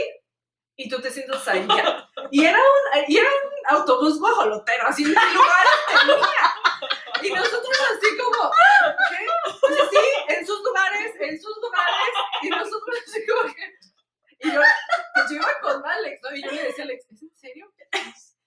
[0.75, 2.03] y tú te sientas allá.
[2.29, 7.23] Y era un, y era un autobús guajolotero, así en lugares tenía.
[7.23, 9.25] Y nosotros así como, ¿qué?
[9.61, 12.09] Pues sí, en sus lugares, en sus lugares.
[12.41, 13.77] Y nosotros así como que.
[14.39, 14.61] Y yo,
[15.15, 16.35] pues yo iba con Alex, ¿no?
[16.35, 17.73] Y yo le decía a Alex, ¿es en serio?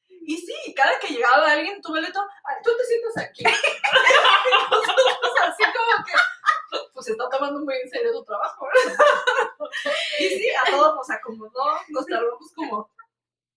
[0.08, 3.42] Y sí, cada que llegaba alguien, tu boleto, "Ay, tú te sientas aquí.
[4.50, 6.12] Y nosotros así como que,
[6.92, 9.04] pues está tomando muy en serio su trabajo, ¿verdad?
[10.20, 12.90] Y sí, a todos nos acomodó, nos tardamos como,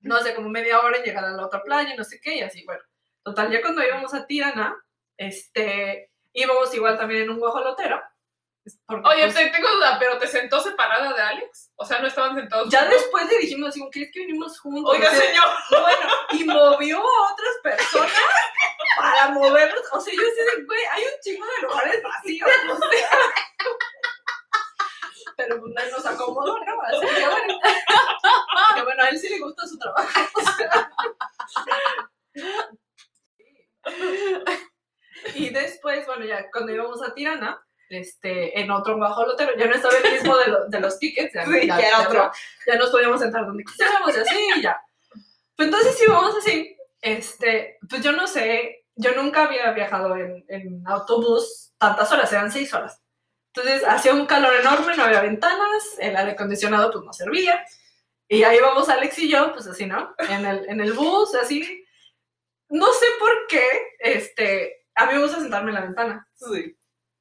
[0.01, 2.41] no sé, como media hora en llegar a la otra playa, no sé qué, y
[2.41, 2.81] así, bueno.
[3.23, 4.75] Total, ya cuando íbamos a Tirana,
[5.17, 8.01] este, íbamos igual también en un guajolotero.
[8.85, 11.62] porque, Oye, pues, te, tengo duda, ¿pero te sentó separada de Alex?
[11.75, 13.01] O sea, no estaban sentados ya juntos?
[13.01, 14.93] después le dijimos, así, ¿crees que vinimos juntos?
[14.93, 15.45] Oiga, O sea, señor.
[15.71, 18.21] Bueno, y movió a otras personas
[18.97, 19.83] para moverlos.
[19.91, 22.49] O sea, yo sé de, güey, hay un chingo de lugares vacíos.
[22.71, 23.09] O sea.
[25.35, 26.81] Pero pues él nos acomodó, ¿no?
[26.83, 27.59] Así que bueno.
[28.75, 30.21] Que bueno, a él sí le gusta su trabajo.
[30.35, 30.91] o sea.
[35.35, 39.93] Y después, bueno, ya cuando íbamos a Tirana, este, en otro guajolotero, ya no estaba
[39.97, 42.23] el mismo de, lo- de los tickets, ya, Sí, ya- ya otro.
[42.25, 42.31] no-
[42.67, 44.81] ya nos podíamos sentar donde quisiéramos y así, y ya.
[45.55, 50.43] Pues entonces sí, vamos así, este, pues yo no sé, yo nunca había viajado en,
[50.47, 52.99] en autobús tantas horas, eran seis horas.
[53.55, 57.63] Entonces hacía un calor enorme, no había ventanas, el aire acondicionado pues no servía.
[58.27, 60.15] Y ahí vamos Alex y yo, pues así, ¿no?
[60.17, 61.85] En el, en el bus, así.
[62.69, 63.63] No sé por qué,
[63.99, 66.27] este, había mí me gusta sentarme en la ventana.
[66.33, 66.75] Sí.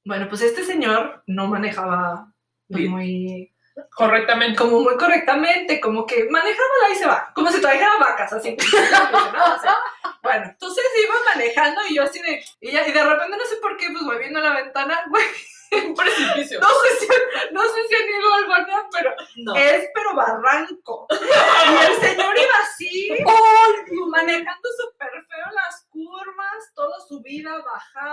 [0.04, 2.32] Bueno, pues este señor no manejaba
[2.68, 3.54] pues, muy,
[3.94, 4.58] Correctamente.
[4.58, 8.56] como muy correctamente, como que manejaba la y se va, como si trajera vacas, así.
[9.32, 9.54] ¿no?
[9.54, 9.76] O sea,
[10.22, 13.56] bueno, entonces iba manejando y yo así de, y, ya- y de repente no sé
[13.56, 15.24] por qué, pues voy viendo la ventana, güey,
[15.86, 16.60] Un precipicio.
[16.60, 17.06] no sé si,
[17.52, 19.54] no sé si han ido al pero No.
[19.56, 21.06] es pero barranco.
[21.10, 23.96] Y el señor iba así, ¡ay!
[24.10, 27.56] manejando súper feo las curvas, toda subida,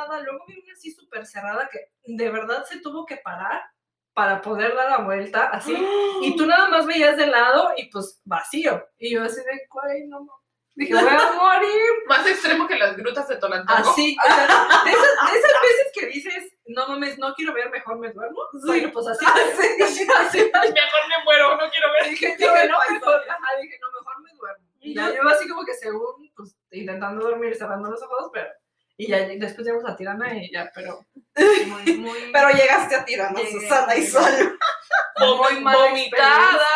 [0.10, 3.62] bajada, luego vi una así súper cerrada que de verdad se tuvo que parar
[4.14, 5.76] para poder dar la vuelta así.
[6.22, 8.86] Y tú nada más veías de lado y pues vacío.
[8.98, 10.34] Y yo así de, güey, no mames".
[10.76, 11.92] Dije, voy a morir.
[12.08, 13.92] Más extremo que las grutas de Tolantongo.
[13.92, 14.46] Así, o sea,
[14.86, 18.40] de esas, de esas veces que dices, no mames, no quiero ver, mejor me duermo.
[18.66, 22.10] Bueno, pues así, así, así, así, Mejor me muero, no quiero ver.
[22.10, 24.66] dije, Dije, no, "Ay, mejor, ajá, dije, no, mejor me duermo.
[24.82, 28.50] Y ya yo así como que según, pues, intentando dormir, cerrando los ojos, pero,
[29.00, 31.06] y ya después llegamos a Tirana y ya, pero,
[31.68, 34.12] muy, muy, Pero llegaste a Tirana, Llegué, Susana y llegué.
[34.12, 34.60] Sol.
[35.38, 36.68] muy mala vomitada.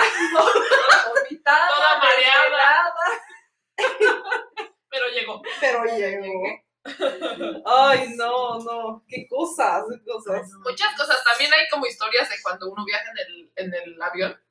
[1.13, 2.93] vomitada, Toda mareada.
[4.89, 5.41] Pero llegó.
[5.59, 6.43] Pero llegó.
[7.65, 9.03] Ay, no, no.
[9.05, 10.49] Qué cosas, qué cosas.
[10.63, 11.21] Muchas cosas.
[11.25, 14.41] También hay como historias de cuando uno viaja en el, en el avión.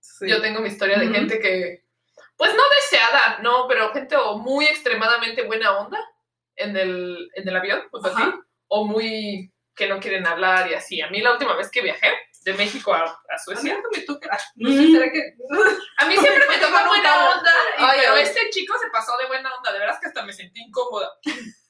[0.00, 0.28] Sí.
[0.28, 1.84] Yo tengo mi historia de gente que,
[2.36, 6.09] pues no deseada, no, pero gente o muy extremadamente buena onda
[6.60, 8.22] en el, en el avión, pues así,
[8.68, 11.00] o muy que no quieren hablar y así.
[11.00, 12.12] A mí la última vez que viajé
[12.44, 15.34] de México a, a A mí Suecia, me toca, no sé, será que,
[15.98, 19.26] a mí siempre me tocó buena onda, y- Ay, pero este chico se pasó de
[19.26, 21.10] buena onda, de veras que hasta me sentí incómoda.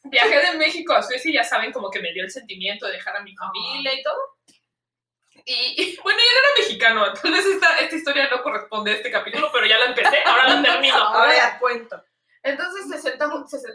[0.05, 2.93] Viajé de México a Suecia y ya saben como que me dio el sentimiento de
[2.95, 4.19] dejar a mi familia y todo.
[5.45, 9.11] Y, y, bueno, yo no era mexicano, vez esta, esta historia no corresponde a este
[9.11, 10.97] capítulo, pero ya la empecé, ahora la termino.
[10.97, 12.03] a ver, cuento.
[12.43, 13.19] Entonces se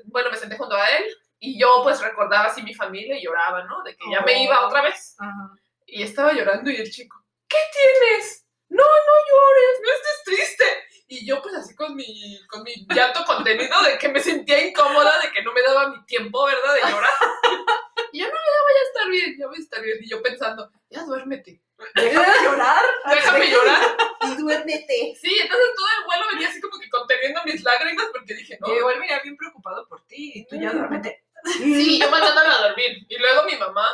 [0.06, 1.06] bueno, me senté junto a él
[1.40, 3.84] y yo pues recordaba así mi familia y lloraba, ¿no?
[3.84, 5.16] De que ya me iba otra vez.
[5.20, 5.52] Ajá.
[5.86, 8.46] Y estaba llorando y el chico, ¿qué tienes?
[8.70, 10.66] No, no llores, no estés triste.
[11.08, 15.20] Y yo pues así con mi, con mi llanto contenido de que me sentía incómoda,
[15.22, 16.74] de que no me daba mi tiempo, ¿verdad?
[16.74, 17.14] De llorar.
[18.12, 19.98] Y yo, no, ya voy a estar bien, ya voy a estar bien.
[20.02, 21.62] Y yo pensando, ya duérmete,
[21.96, 22.82] Déjame llorar.
[23.10, 23.98] déjame llorar.
[24.22, 25.14] Y duérmete.
[25.20, 28.74] Sí, entonces todo el vuelo venía así como que conteniendo mis lágrimas porque dije, no,
[28.74, 31.26] Y igual venía bien preocupado por ti y tú ya duérmete.
[31.58, 33.06] Sí, yo mandándola a dormir.
[33.10, 33.88] Y luego mi mamá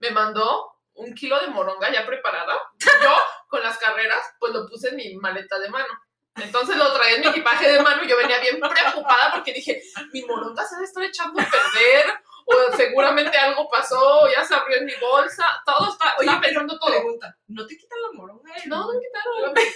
[0.00, 2.54] me mandó un kilo de moronga ya preparada.
[3.02, 3.16] Yo,
[3.48, 5.88] con las carreras, pues lo puse en mi maleta de mano.
[6.36, 9.82] Entonces lo traía en mi equipaje de mano y yo venía bien preocupada porque dije,
[10.12, 14.78] mi moronga se debe estar echando a perder, o seguramente algo pasó, ya se abrió
[14.78, 16.90] en mi bolsa, todo está, Oye, pero pensando todo.
[16.90, 18.52] Pregunta, ¿no te quitan la moronga?
[18.66, 19.54] No, no me quitaron.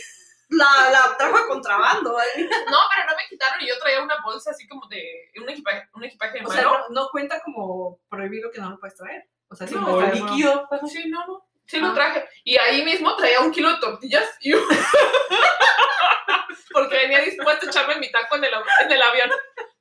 [0.50, 2.48] La, la trajo a contrabando, ¿eh?
[2.70, 5.02] No, pero no me quitaron y yo traía una bolsa así como de
[5.40, 8.78] un equipaje, un equipaje de O sea, no, no cuenta como prohibido que no lo
[8.78, 9.24] puedes traer.
[9.48, 10.12] O sea, sí No, moronga.
[10.12, 10.68] líquido.
[10.86, 11.46] Sí, no, no.
[11.66, 11.88] Sí Ah.
[11.88, 12.28] lo traje.
[12.44, 14.68] Y ahí mismo traía un kilo de tortillas y un-
[16.72, 19.30] Porque venía dispuesta a echarme mi taco en el, en el avión.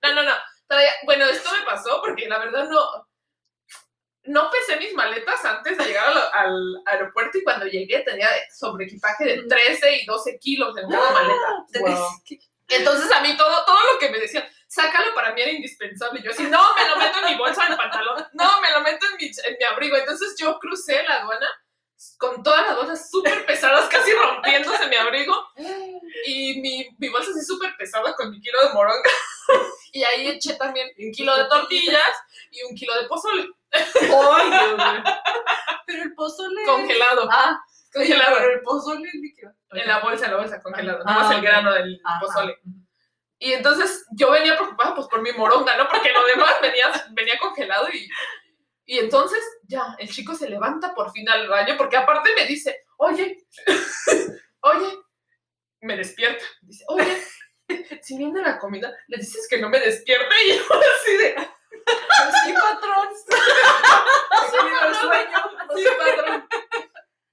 [0.02, 0.32] No, no, no.
[0.67, 0.91] Traía...
[1.06, 3.08] Bueno, esto me pasó porque la verdad no...
[4.26, 8.86] No pesé mis maletas antes de llegar al, al aeropuerto y cuando llegué tenía sobre
[8.86, 11.65] equipaje de 13 y 12 kilos en cada maleta.
[11.82, 12.08] Wow.
[12.69, 16.21] Entonces a mí todo, todo lo que me decían, sácalo para mí era indispensable.
[16.23, 19.06] Yo así, no, me lo meto en mi bolsa del pantalón, no, me lo meto
[19.08, 19.97] en mi, en mi abrigo.
[19.97, 21.47] Entonces yo crucé la aduana
[22.17, 25.36] con todas las bolsas súper pesadas, casi rompiéndose mi abrigo.
[26.26, 29.10] Y mi, mi bolsa así súper pesada con mi kilo de moronga.
[29.93, 32.12] Y ahí eché también un kilo de tortillas
[32.51, 35.03] y un kilo de pozole Ay, Dios mío.
[35.88, 36.65] Pero el pozole.
[36.65, 37.27] congelado.
[37.32, 37.60] Ah,
[37.93, 38.38] Congelado.
[38.39, 39.53] Pero el pozole es líquido.
[39.71, 41.03] En la bolsa, en la bolsa, congelado.
[41.06, 42.19] Ah, no más el grano del Ajá.
[42.19, 42.58] pozole.
[43.38, 45.88] Y entonces yo venía preocupada pues por mi moronga, ¿no?
[45.88, 48.08] Porque lo demás venía, venía congelado y,
[48.86, 52.84] y entonces ya, el chico se levanta por fin al baño porque aparte me dice,
[52.97, 53.45] oye,
[54.62, 54.97] oye,
[55.82, 56.43] me despierta.
[56.62, 57.21] Dice, oye,
[58.02, 61.36] si viene la comida, le dices que no me despierte y yo así de,
[62.45, 63.10] Sí, patrón.
[63.15, 63.38] sí,
[65.02, 65.38] sueño.
[65.76, 66.47] sí, patrón.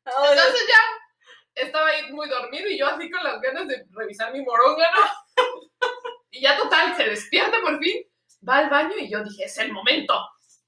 [0.04, 4.42] Entonces ya estaba ahí muy dormido y yo así con las ganas de revisar mi
[4.42, 5.44] moronga, ¿no?
[6.30, 8.04] Y ya total, se despierta por fin,
[8.48, 10.14] va al baño y yo dije, es el momento.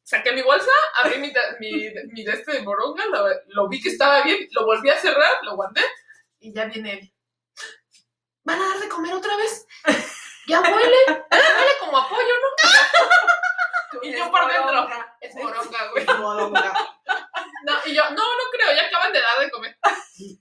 [0.02, 0.70] Saqué mi bolsa,
[1.02, 4.66] abrí mi, mi, mi de este de moronga, lo, lo vi que estaba bien, lo
[4.66, 5.82] volví a cerrar, lo guardé
[6.40, 7.12] y ya viene él.
[8.44, 9.66] ¿Van a dar de comer otra vez?
[10.48, 14.02] Ya huele, ya huele como a pollo, ¿no?
[14.02, 14.88] Y yo por dentro,
[15.20, 16.04] es moronga, güey.
[16.04, 16.98] moronga.
[17.64, 19.78] No, y yo, no, no creo, ya acaban de dar de comer.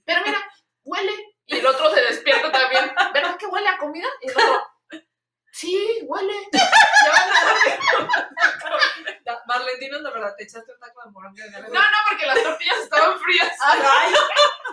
[0.04, 0.38] Pero mira,
[0.82, 1.12] huele.
[1.46, 2.92] Y el otro se despierta también.
[3.14, 4.08] ¿Verdad que huele a comida?
[4.22, 4.71] Y el otro,
[5.52, 6.34] sí, huele.
[9.80, 13.18] Dinos la verdad, te echaste un taco de moronga No, no, porque las tortillas estaban
[13.20, 13.52] frías.
[13.60, 14.12] Ay,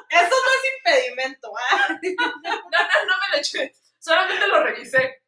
[0.10, 1.52] eso no es impedimento.
[1.58, 1.88] ah.
[1.90, 3.74] No, no, no me lo eché.
[3.98, 5.24] Solamente lo revisé.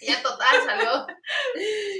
[0.00, 1.06] Y ya total salió.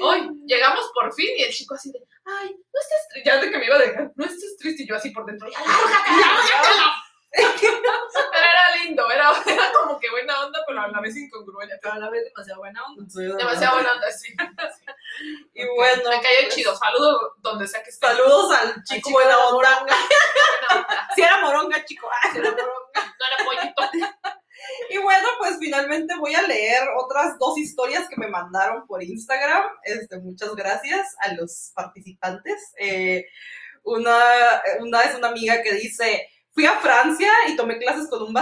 [0.03, 3.29] Hoy llegamos por fin y el chico así de, ay, no estés triste.
[3.31, 4.83] Ya de que me iba a dejar, no estés triste.
[4.85, 6.95] Y yo así por dentro, ya lárgate, lárgatela.
[7.37, 11.78] Pero era lindo, era, era como que buena onda, pero a la vez incongruente.
[11.82, 13.37] Pero a la vez demasiado buena onda.
[13.37, 14.34] Demasiado buena onda, sí.
[15.55, 16.11] Y bueno.
[16.11, 16.76] Me cayó pues, chido.
[16.76, 18.07] Saludos donde sea que esté.
[18.07, 19.57] Saludos al chico buena onda.
[19.87, 21.09] Onda.
[21.14, 22.09] Si era moronga, chico.
[22.34, 22.57] Moronga.
[23.18, 24.16] No era pollito.
[24.91, 29.62] Y bueno, pues finalmente voy a leer otras dos historias que me mandaron por Instagram.
[29.82, 32.72] Este, muchas gracias a los participantes.
[32.78, 33.26] Eh,
[33.84, 34.18] una,
[34.80, 38.34] una es una amiga que dice, fui a Francia y tomé clases con un,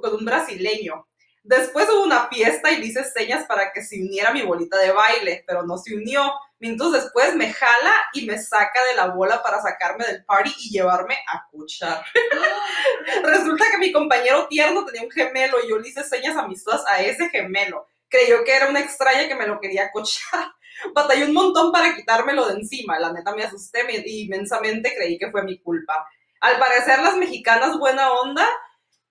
[0.00, 1.06] con un brasileño.
[1.42, 4.90] Después hubo una fiesta y le hice señas para que se uniera mi bolita de
[4.90, 6.32] baile, pero no se unió.
[6.60, 10.70] Minutos después me jala y me saca de la bola para sacarme del party y
[10.70, 12.02] llevarme a cuchar.
[13.22, 17.02] Resulta que mi compañero tierno tenía un gemelo y yo le hice señas amistosas a
[17.02, 17.86] ese gemelo.
[18.08, 20.52] Creyó que era una extraña que me lo quería cochar.
[20.94, 22.98] Batallé un montón para quitármelo de encima.
[22.98, 26.06] La neta me asusté y inmensamente creí que fue mi culpa.
[26.40, 28.46] Al parecer, las mexicanas buena onda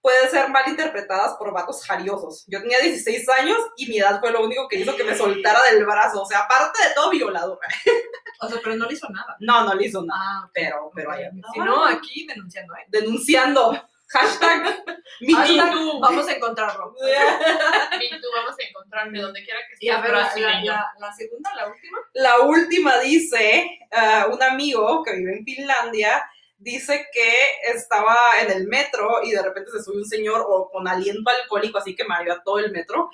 [0.01, 2.45] pueden ser mal interpretadas por vatos jariosos.
[2.47, 5.61] Yo tenía 16 años y mi edad fue lo único que hizo que me soltara
[5.63, 6.21] del brazo.
[6.21, 7.59] O sea, aparte de todo, violador.
[8.39, 9.36] O sea, pero no le hizo nada.
[9.39, 10.21] No, no le hizo nada.
[10.43, 12.86] Ah, Pero, pero ahí Si no, aquí denunciando, ¿eh?
[12.89, 13.71] denunciando.
[14.09, 14.86] Hashtag
[15.21, 15.99] me Hashtag, too.
[15.99, 16.93] vamos a encontrarlo.
[16.99, 20.71] Tú vamos a encontrarme donde quiera que Y a ver, la, la, brasileño.
[20.71, 21.97] la, la segunda, la última.
[22.13, 26.23] La última dice, ah, un amigo que vive en Finlandia,
[26.57, 27.33] dice que
[27.73, 31.77] estaba en el metro y de repente se sube un señor o con aliento alcohólico,
[31.77, 33.09] así que mareó a todo el metro.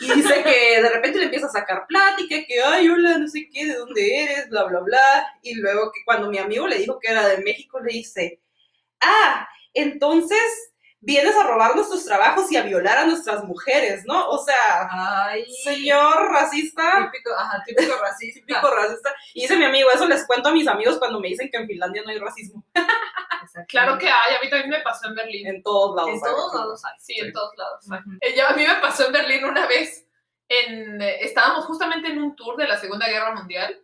[0.00, 3.48] Y dice que de repente le empieza a sacar plática, que, ay, hola, no sé
[3.52, 5.38] qué, de dónde eres, bla, bla, bla.
[5.42, 8.40] Y luego que cuando mi amigo le dijo que era de México, le dice,
[9.00, 14.28] ah, entonces vienes a robar nuestros trabajos y a violar a nuestras mujeres, ¿no?
[14.28, 18.40] O sea, Ay, señor racista, Típico, ajá, típico racista.
[18.46, 19.14] típico racista.
[19.34, 21.66] Y dice mi amigo, eso les cuento a mis amigos cuando me dicen que en
[21.66, 22.64] Finlandia no hay racismo.
[23.66, 25.46] Claro que hay, a mí también me pasó en Berlín.
[25.46, 26.10] En todos lados.
[26.12, 26.92] En todos lados hay.
[27.00, 27.84] Sí, en todos lados.
[27.86, 28.18] Ujú.
[28.20, 30.06] Eh, yo- a mí me pasó en Berlín una vez.
[30.48, 33.82] En, eh, estábamos justamente en un tour de la Segunda Guerra Mundial.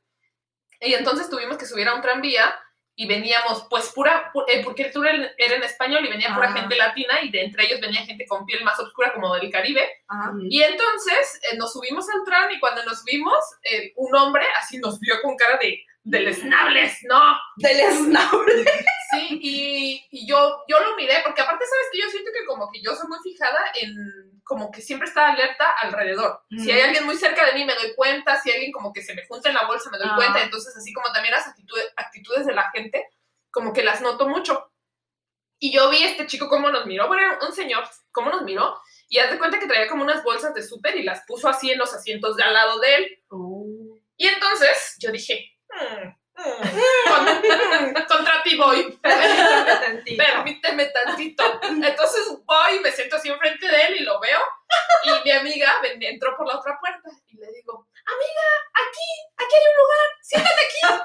[0.81, 2.55] Y entonces tuvimos que subir a un tranvía
[2.97, 6.53] y veníamos, pues, pura, pu- eh, porque el tour era en español y venía pura
[6.53, 9.88] gente latina y de entre ellos venía gente con piel más oscura como del Caribe.
[10.09, 10.32] Ajá.
[10.49, 14.78] Y entonces eh, nos subimos al tren y cuando nos vimos, eh, un hombre así
[14.78, 17.36] nos vio con cara de deleznables, ¿no?
[17.57, 18.64] Del esnable.
[19.15, 22.71] Sí, y, y yo, yo lo miré, porque aparte, ¿sabes que Yo siento que como
[22.71, 26.43] que yo soy muy fijada en, como que siempre está alerta alrededor.
[26.51, 26.85] Si hay Mm.
[26.85, 29.49] alguien muy cerca de mí, me doy cuenta, si alguien como que se me junta
[29.49, 30.17] en la bolsa, me doy Ah.
[30.17, 33.09] cuenta, entonces así como también las actitudes, actitudes de la gente,
[33.51, 34.71] como que las noto mucho.
[35.59, 38.77] Y yo vi a este chico cómo nos miró, bueno, un señor, cómo nos miró,
[39.09, 41.71] y haz de cuenta que traía como unas bolsas de súper y las puso así
[41.71, 43.19] en los asientos de al lado de él.
[43.31, 46.15] Uh, Y entonces yo dije, "Mm, mm,
[48.45, 48.99] ti voy.
[49.03, 50.24] permítame tantito.
[50.24, 51.61] Permíteme tantito.
[51.62, 54.40] Entonces voy me siento así enfrente de él y lo veo.
[55.05, 59.66] Y mi amiga entró por la otra puerta y le digo, amiga, aquí, aquí hay
[59.70, 61.03] un lugar, siéntate aquí.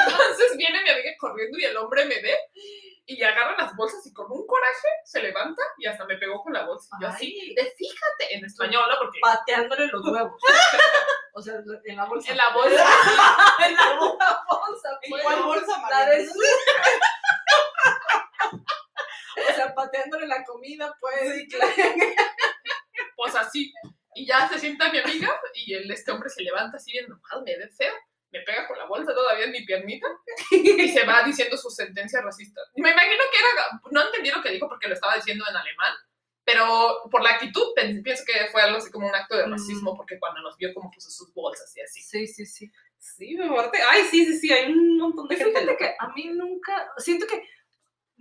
[0.08, 2.38] Entonces viene mi amiga corriendo y el hombre me ve
[3.06, 6.52] y agarra las bolsas y con un coraje se levanta y hasta me pegó con
[6.52, 6.96] la bolsa.
[7.00, 8.96] Yo así, de fíjate, en español, ¿no?
[8.98, 10.40] Porque Pateándole los huevos.
[11.34, 11.54] O sea,
[11.86, 12.30] en la bolsa.
[12.30, 12.86] en la bolsa.
[13.66, 14.98] en la bolsa.
[15.00, 15.22] ¿En pues.
[15.22, 16.14] cuál bolsa, La María?
[16.18, 16.38] de su-
[19.50, 21.34] O sea, pateándole la comida, pues.
[21.34, 21.72] Sí, claro.
[23.16, 23.72] pues así.
[24.14, 27.42] Y ya se sienta mi amiga y el, este hombre se levanta así bien enojado,
[27.42, 27.94] me ve feo,
[28.32, 30.06] me pega con la bolsa todavía en mi piernita
[30.50, 32.64] y se va diciendo sus sentencias racistas.
[32.76, 35.92] Me imagino que era, no entendí lo que dijo porque lo estaba diciendo en alemán,
[36.44, 37.68] pero por la actitud
[38.02, 39.52] pienso que fue algo así como un acto de Mm.
[39.52, 42.00] racismo porque cuando nos vio como puso sus bolsas y así.
[42.02, 42.72] Sí, sí, sí.
[42.98, 43.78] Sí, me aparte.
[43.82, 45.60] Ay, sí, sí, sí, hay un montón de Y gente.
[45.60, 47.46] fíjate que a mí nunca, siento que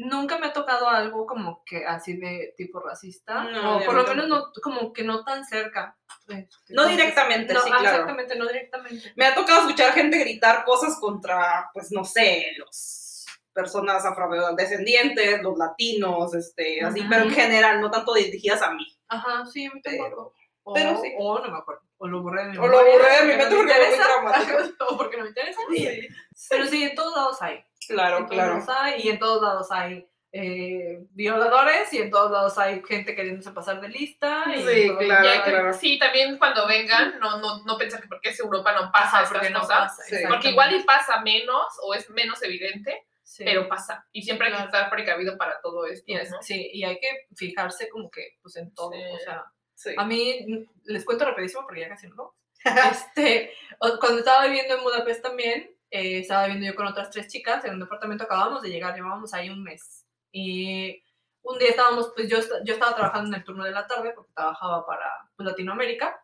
[0.01, 4.03] nunca me ha tocado algo como que así de tipo racista, No, o por lo
[4.03, 5.97] menos no, como que no tan cerca.
[6.27, 7.85] Este, No directamente, no, sí, claro.
[7.85, 9.13] Exactamente, no directamente.
[9.15, 15.57] Me ha tocado escuchar gente gritar cosas contra, pues no sé, los personas afrodescendientes, los
[15.57, 18.85] latinos, este, así, pero en general, no tanto dirigidas a mí.
[19.07, 20.33] Ajá, sí, a mí Pero-.
[20.63, 21.13] O, sí.
[21.17, 21.81] O no me acuerdo.
[21.97, 23.73] O lo borré de mi O lo borré de mi porque mente no me porque
[23.73, 24.75] era muy interesa.
[24.89, 25.59] O porque no me interesa.
[25.69, 26.07] Sí.
[26.49, 27.63] Pero sí, en todos lados hay.
[27.87, 28.63] Claro, claro.
[28.69, 29.01] hay.
[29.01, 33.81] Y en todos lados hay eh, violadores y en todos lados hay gente queriéndose pasar
[33.81, 34.45] de lista.
[34.47, 35.73] y Sí, claro, Y hay que- claro.
[35.73, 39.23] Sí, también cuando vengan, no, no, no pensar que porque es Europa no pasa Ajá,
[39.23, 39.77] estas porque no cosas.
[39.97, 40.15] pasa, Sí.
[40.29, 43.43] Porque igual y pasa menos o es menos evidente, Sí.
[43.43, 44.07] pero pasa.
[44.13, 46.03] Y siempre hay que estar precavido para todo esto.
[46.07, 46.41] Y es- ¿no?
[46.41, 48.99] Sí, y hay que fijarse como que pues en todo, Sí.
[49.13, 49.93] o sea, Sí.
[49.97, 52.35] a mí les cuento rapidísimo porque ya casi no.
[53.19, 53.51] este,
[53.99, 57.73] cuando estaba viviendo en Budapest también, eh, estaba viviendo yo con otras tres chicas en
[57.75, 60.05] un departamento, acabamos de llegar, llevábamos ahí un mes.
[60.31, 61.03] Y
[61.43, 64.31] un día estábamos, pues yo, yo estaba trabajando en el turno de la tarde porque
[64.33, 66.23] trabajaba para pues, Latinoamérica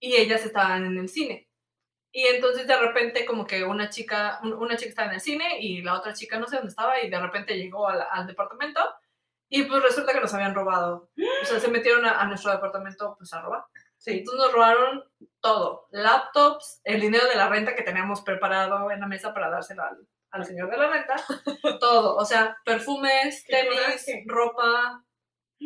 [0.00, 1.48] y ellas estaban en el cine.
[2.12, 5.58] Y entonces de repente como que una chica, un- una chica estaba en el cine
[5.60, 8.80] y la otra chica no sé dónde estaba y de repente llegó al, al departamento
[9.48, 11.10] y pues resulta que nos habían robado.
[11.42, 13.64] O sea, se metieron a, a nuestro departamento pues a robar.
[14.04, 14.18] Sí.
[14.18, 15.02] Entonces nos robaron
[15.40, 19.82] todo, laptops, el dinero de la renta que teníamos preparado en la mesa para dárselo
[19.82, 21.16] al, al señor de la renta,
[21.80, 25.02] todo, o sea, perfumes, tenis, ropa,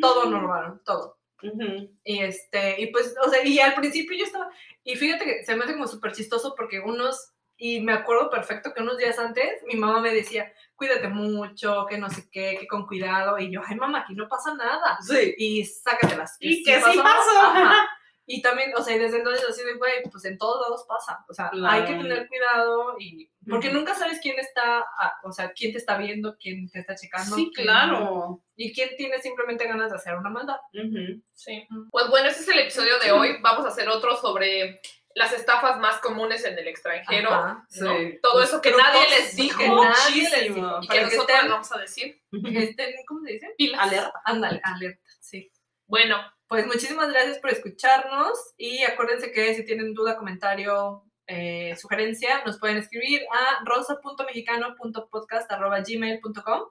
[0.01, 1.19] todo nos robaron, todo.
[1.43, 1.91] Ujú.
[2.05, 4.49] Y este, y pues, o sea, y al principio yo estaba,
[4.85, 8.73] y fíjate que se me hace como súper chistoso porque unos, y me acuerdo perfecto
[8.73, 12.69] que unos días antes mi mamá me decía, cuídate mucho, que no sé qué, que
[12.69, 15.35] con cuidado, y yo, ay mamá, aquí no pasa nada, Sí.
[15.39, 16.37] y sácatelas.
[16.39, 17.41] Y que sí pasó.
[17.41, 17.89] Ajá.
[18.31, 21.25] Y también, o sea, y desde entonces así de, güey, pues en todos lados pasa.
[21.31, 22.03] O sea, hay que Claro.
[22.03, 23.31] tener cuidado y...
[23.49, 23.79] Porque Ujú.
[23.79, 24.85] nunca sabes quién está,
[25.25, 27.35] o sea, quién te está viendo, quién te está checando.
[27.35, 28.43] Sí, claro.
[28.55, 30.59] Y quién tiene simplemente ganas de hacer una maldad.
[30.75, 31.23] Ujú.
[31.33, 31.67] Sí.
[31.71, 31.89] Mm.
[31.91, 33.39] Pues bueno, ese es el episodio de hoy.
[33.41, 34.83] Vamos a hacer otro sobre
[35.15, 37.31] las estafas más comunes en el extranjero.
[37.33, 37.97] Ajá, ¿no?
[37.97, 38.19] sí.
[38.23, 40.79] Todo eso que trucos nadie les dijo que nadie les dijo.
[40.83, 42.21] y que que nosotros estén- vamos a decir.
[42.31, 43.55] que estén, ¿cómo se dice?
[43.57, 43.81] Pilas.
[43.81, 44.13] Alerta.
[44.27, 45.51] Ándale, alerta, sí.
[45.87, 46.19] Bueno,
[46.49, 52.59] Pues muchísimas gracias por escucharnos y acuérdense que si tienen duda, comentario, eh, sugerencia, nos
[52.59, 56.63] pueden escribir a rosa.mexicano.podcast.gmail.com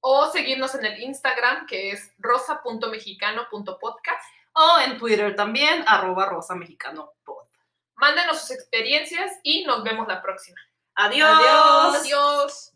[0.00, 4.22] o seguirnos en el Instagram que es rosa.mexicano.podcast.
[4.52, 7.46] O en Twitter también, arroba rosa mexicano pod.
[7.94, 10.60] Mándenos sus experiencias y nos vemos la próxima.
[10.94, 11.96] Adiós.
[11.96, 12.00] Adiós.
[12.00, 12.72] Adiós.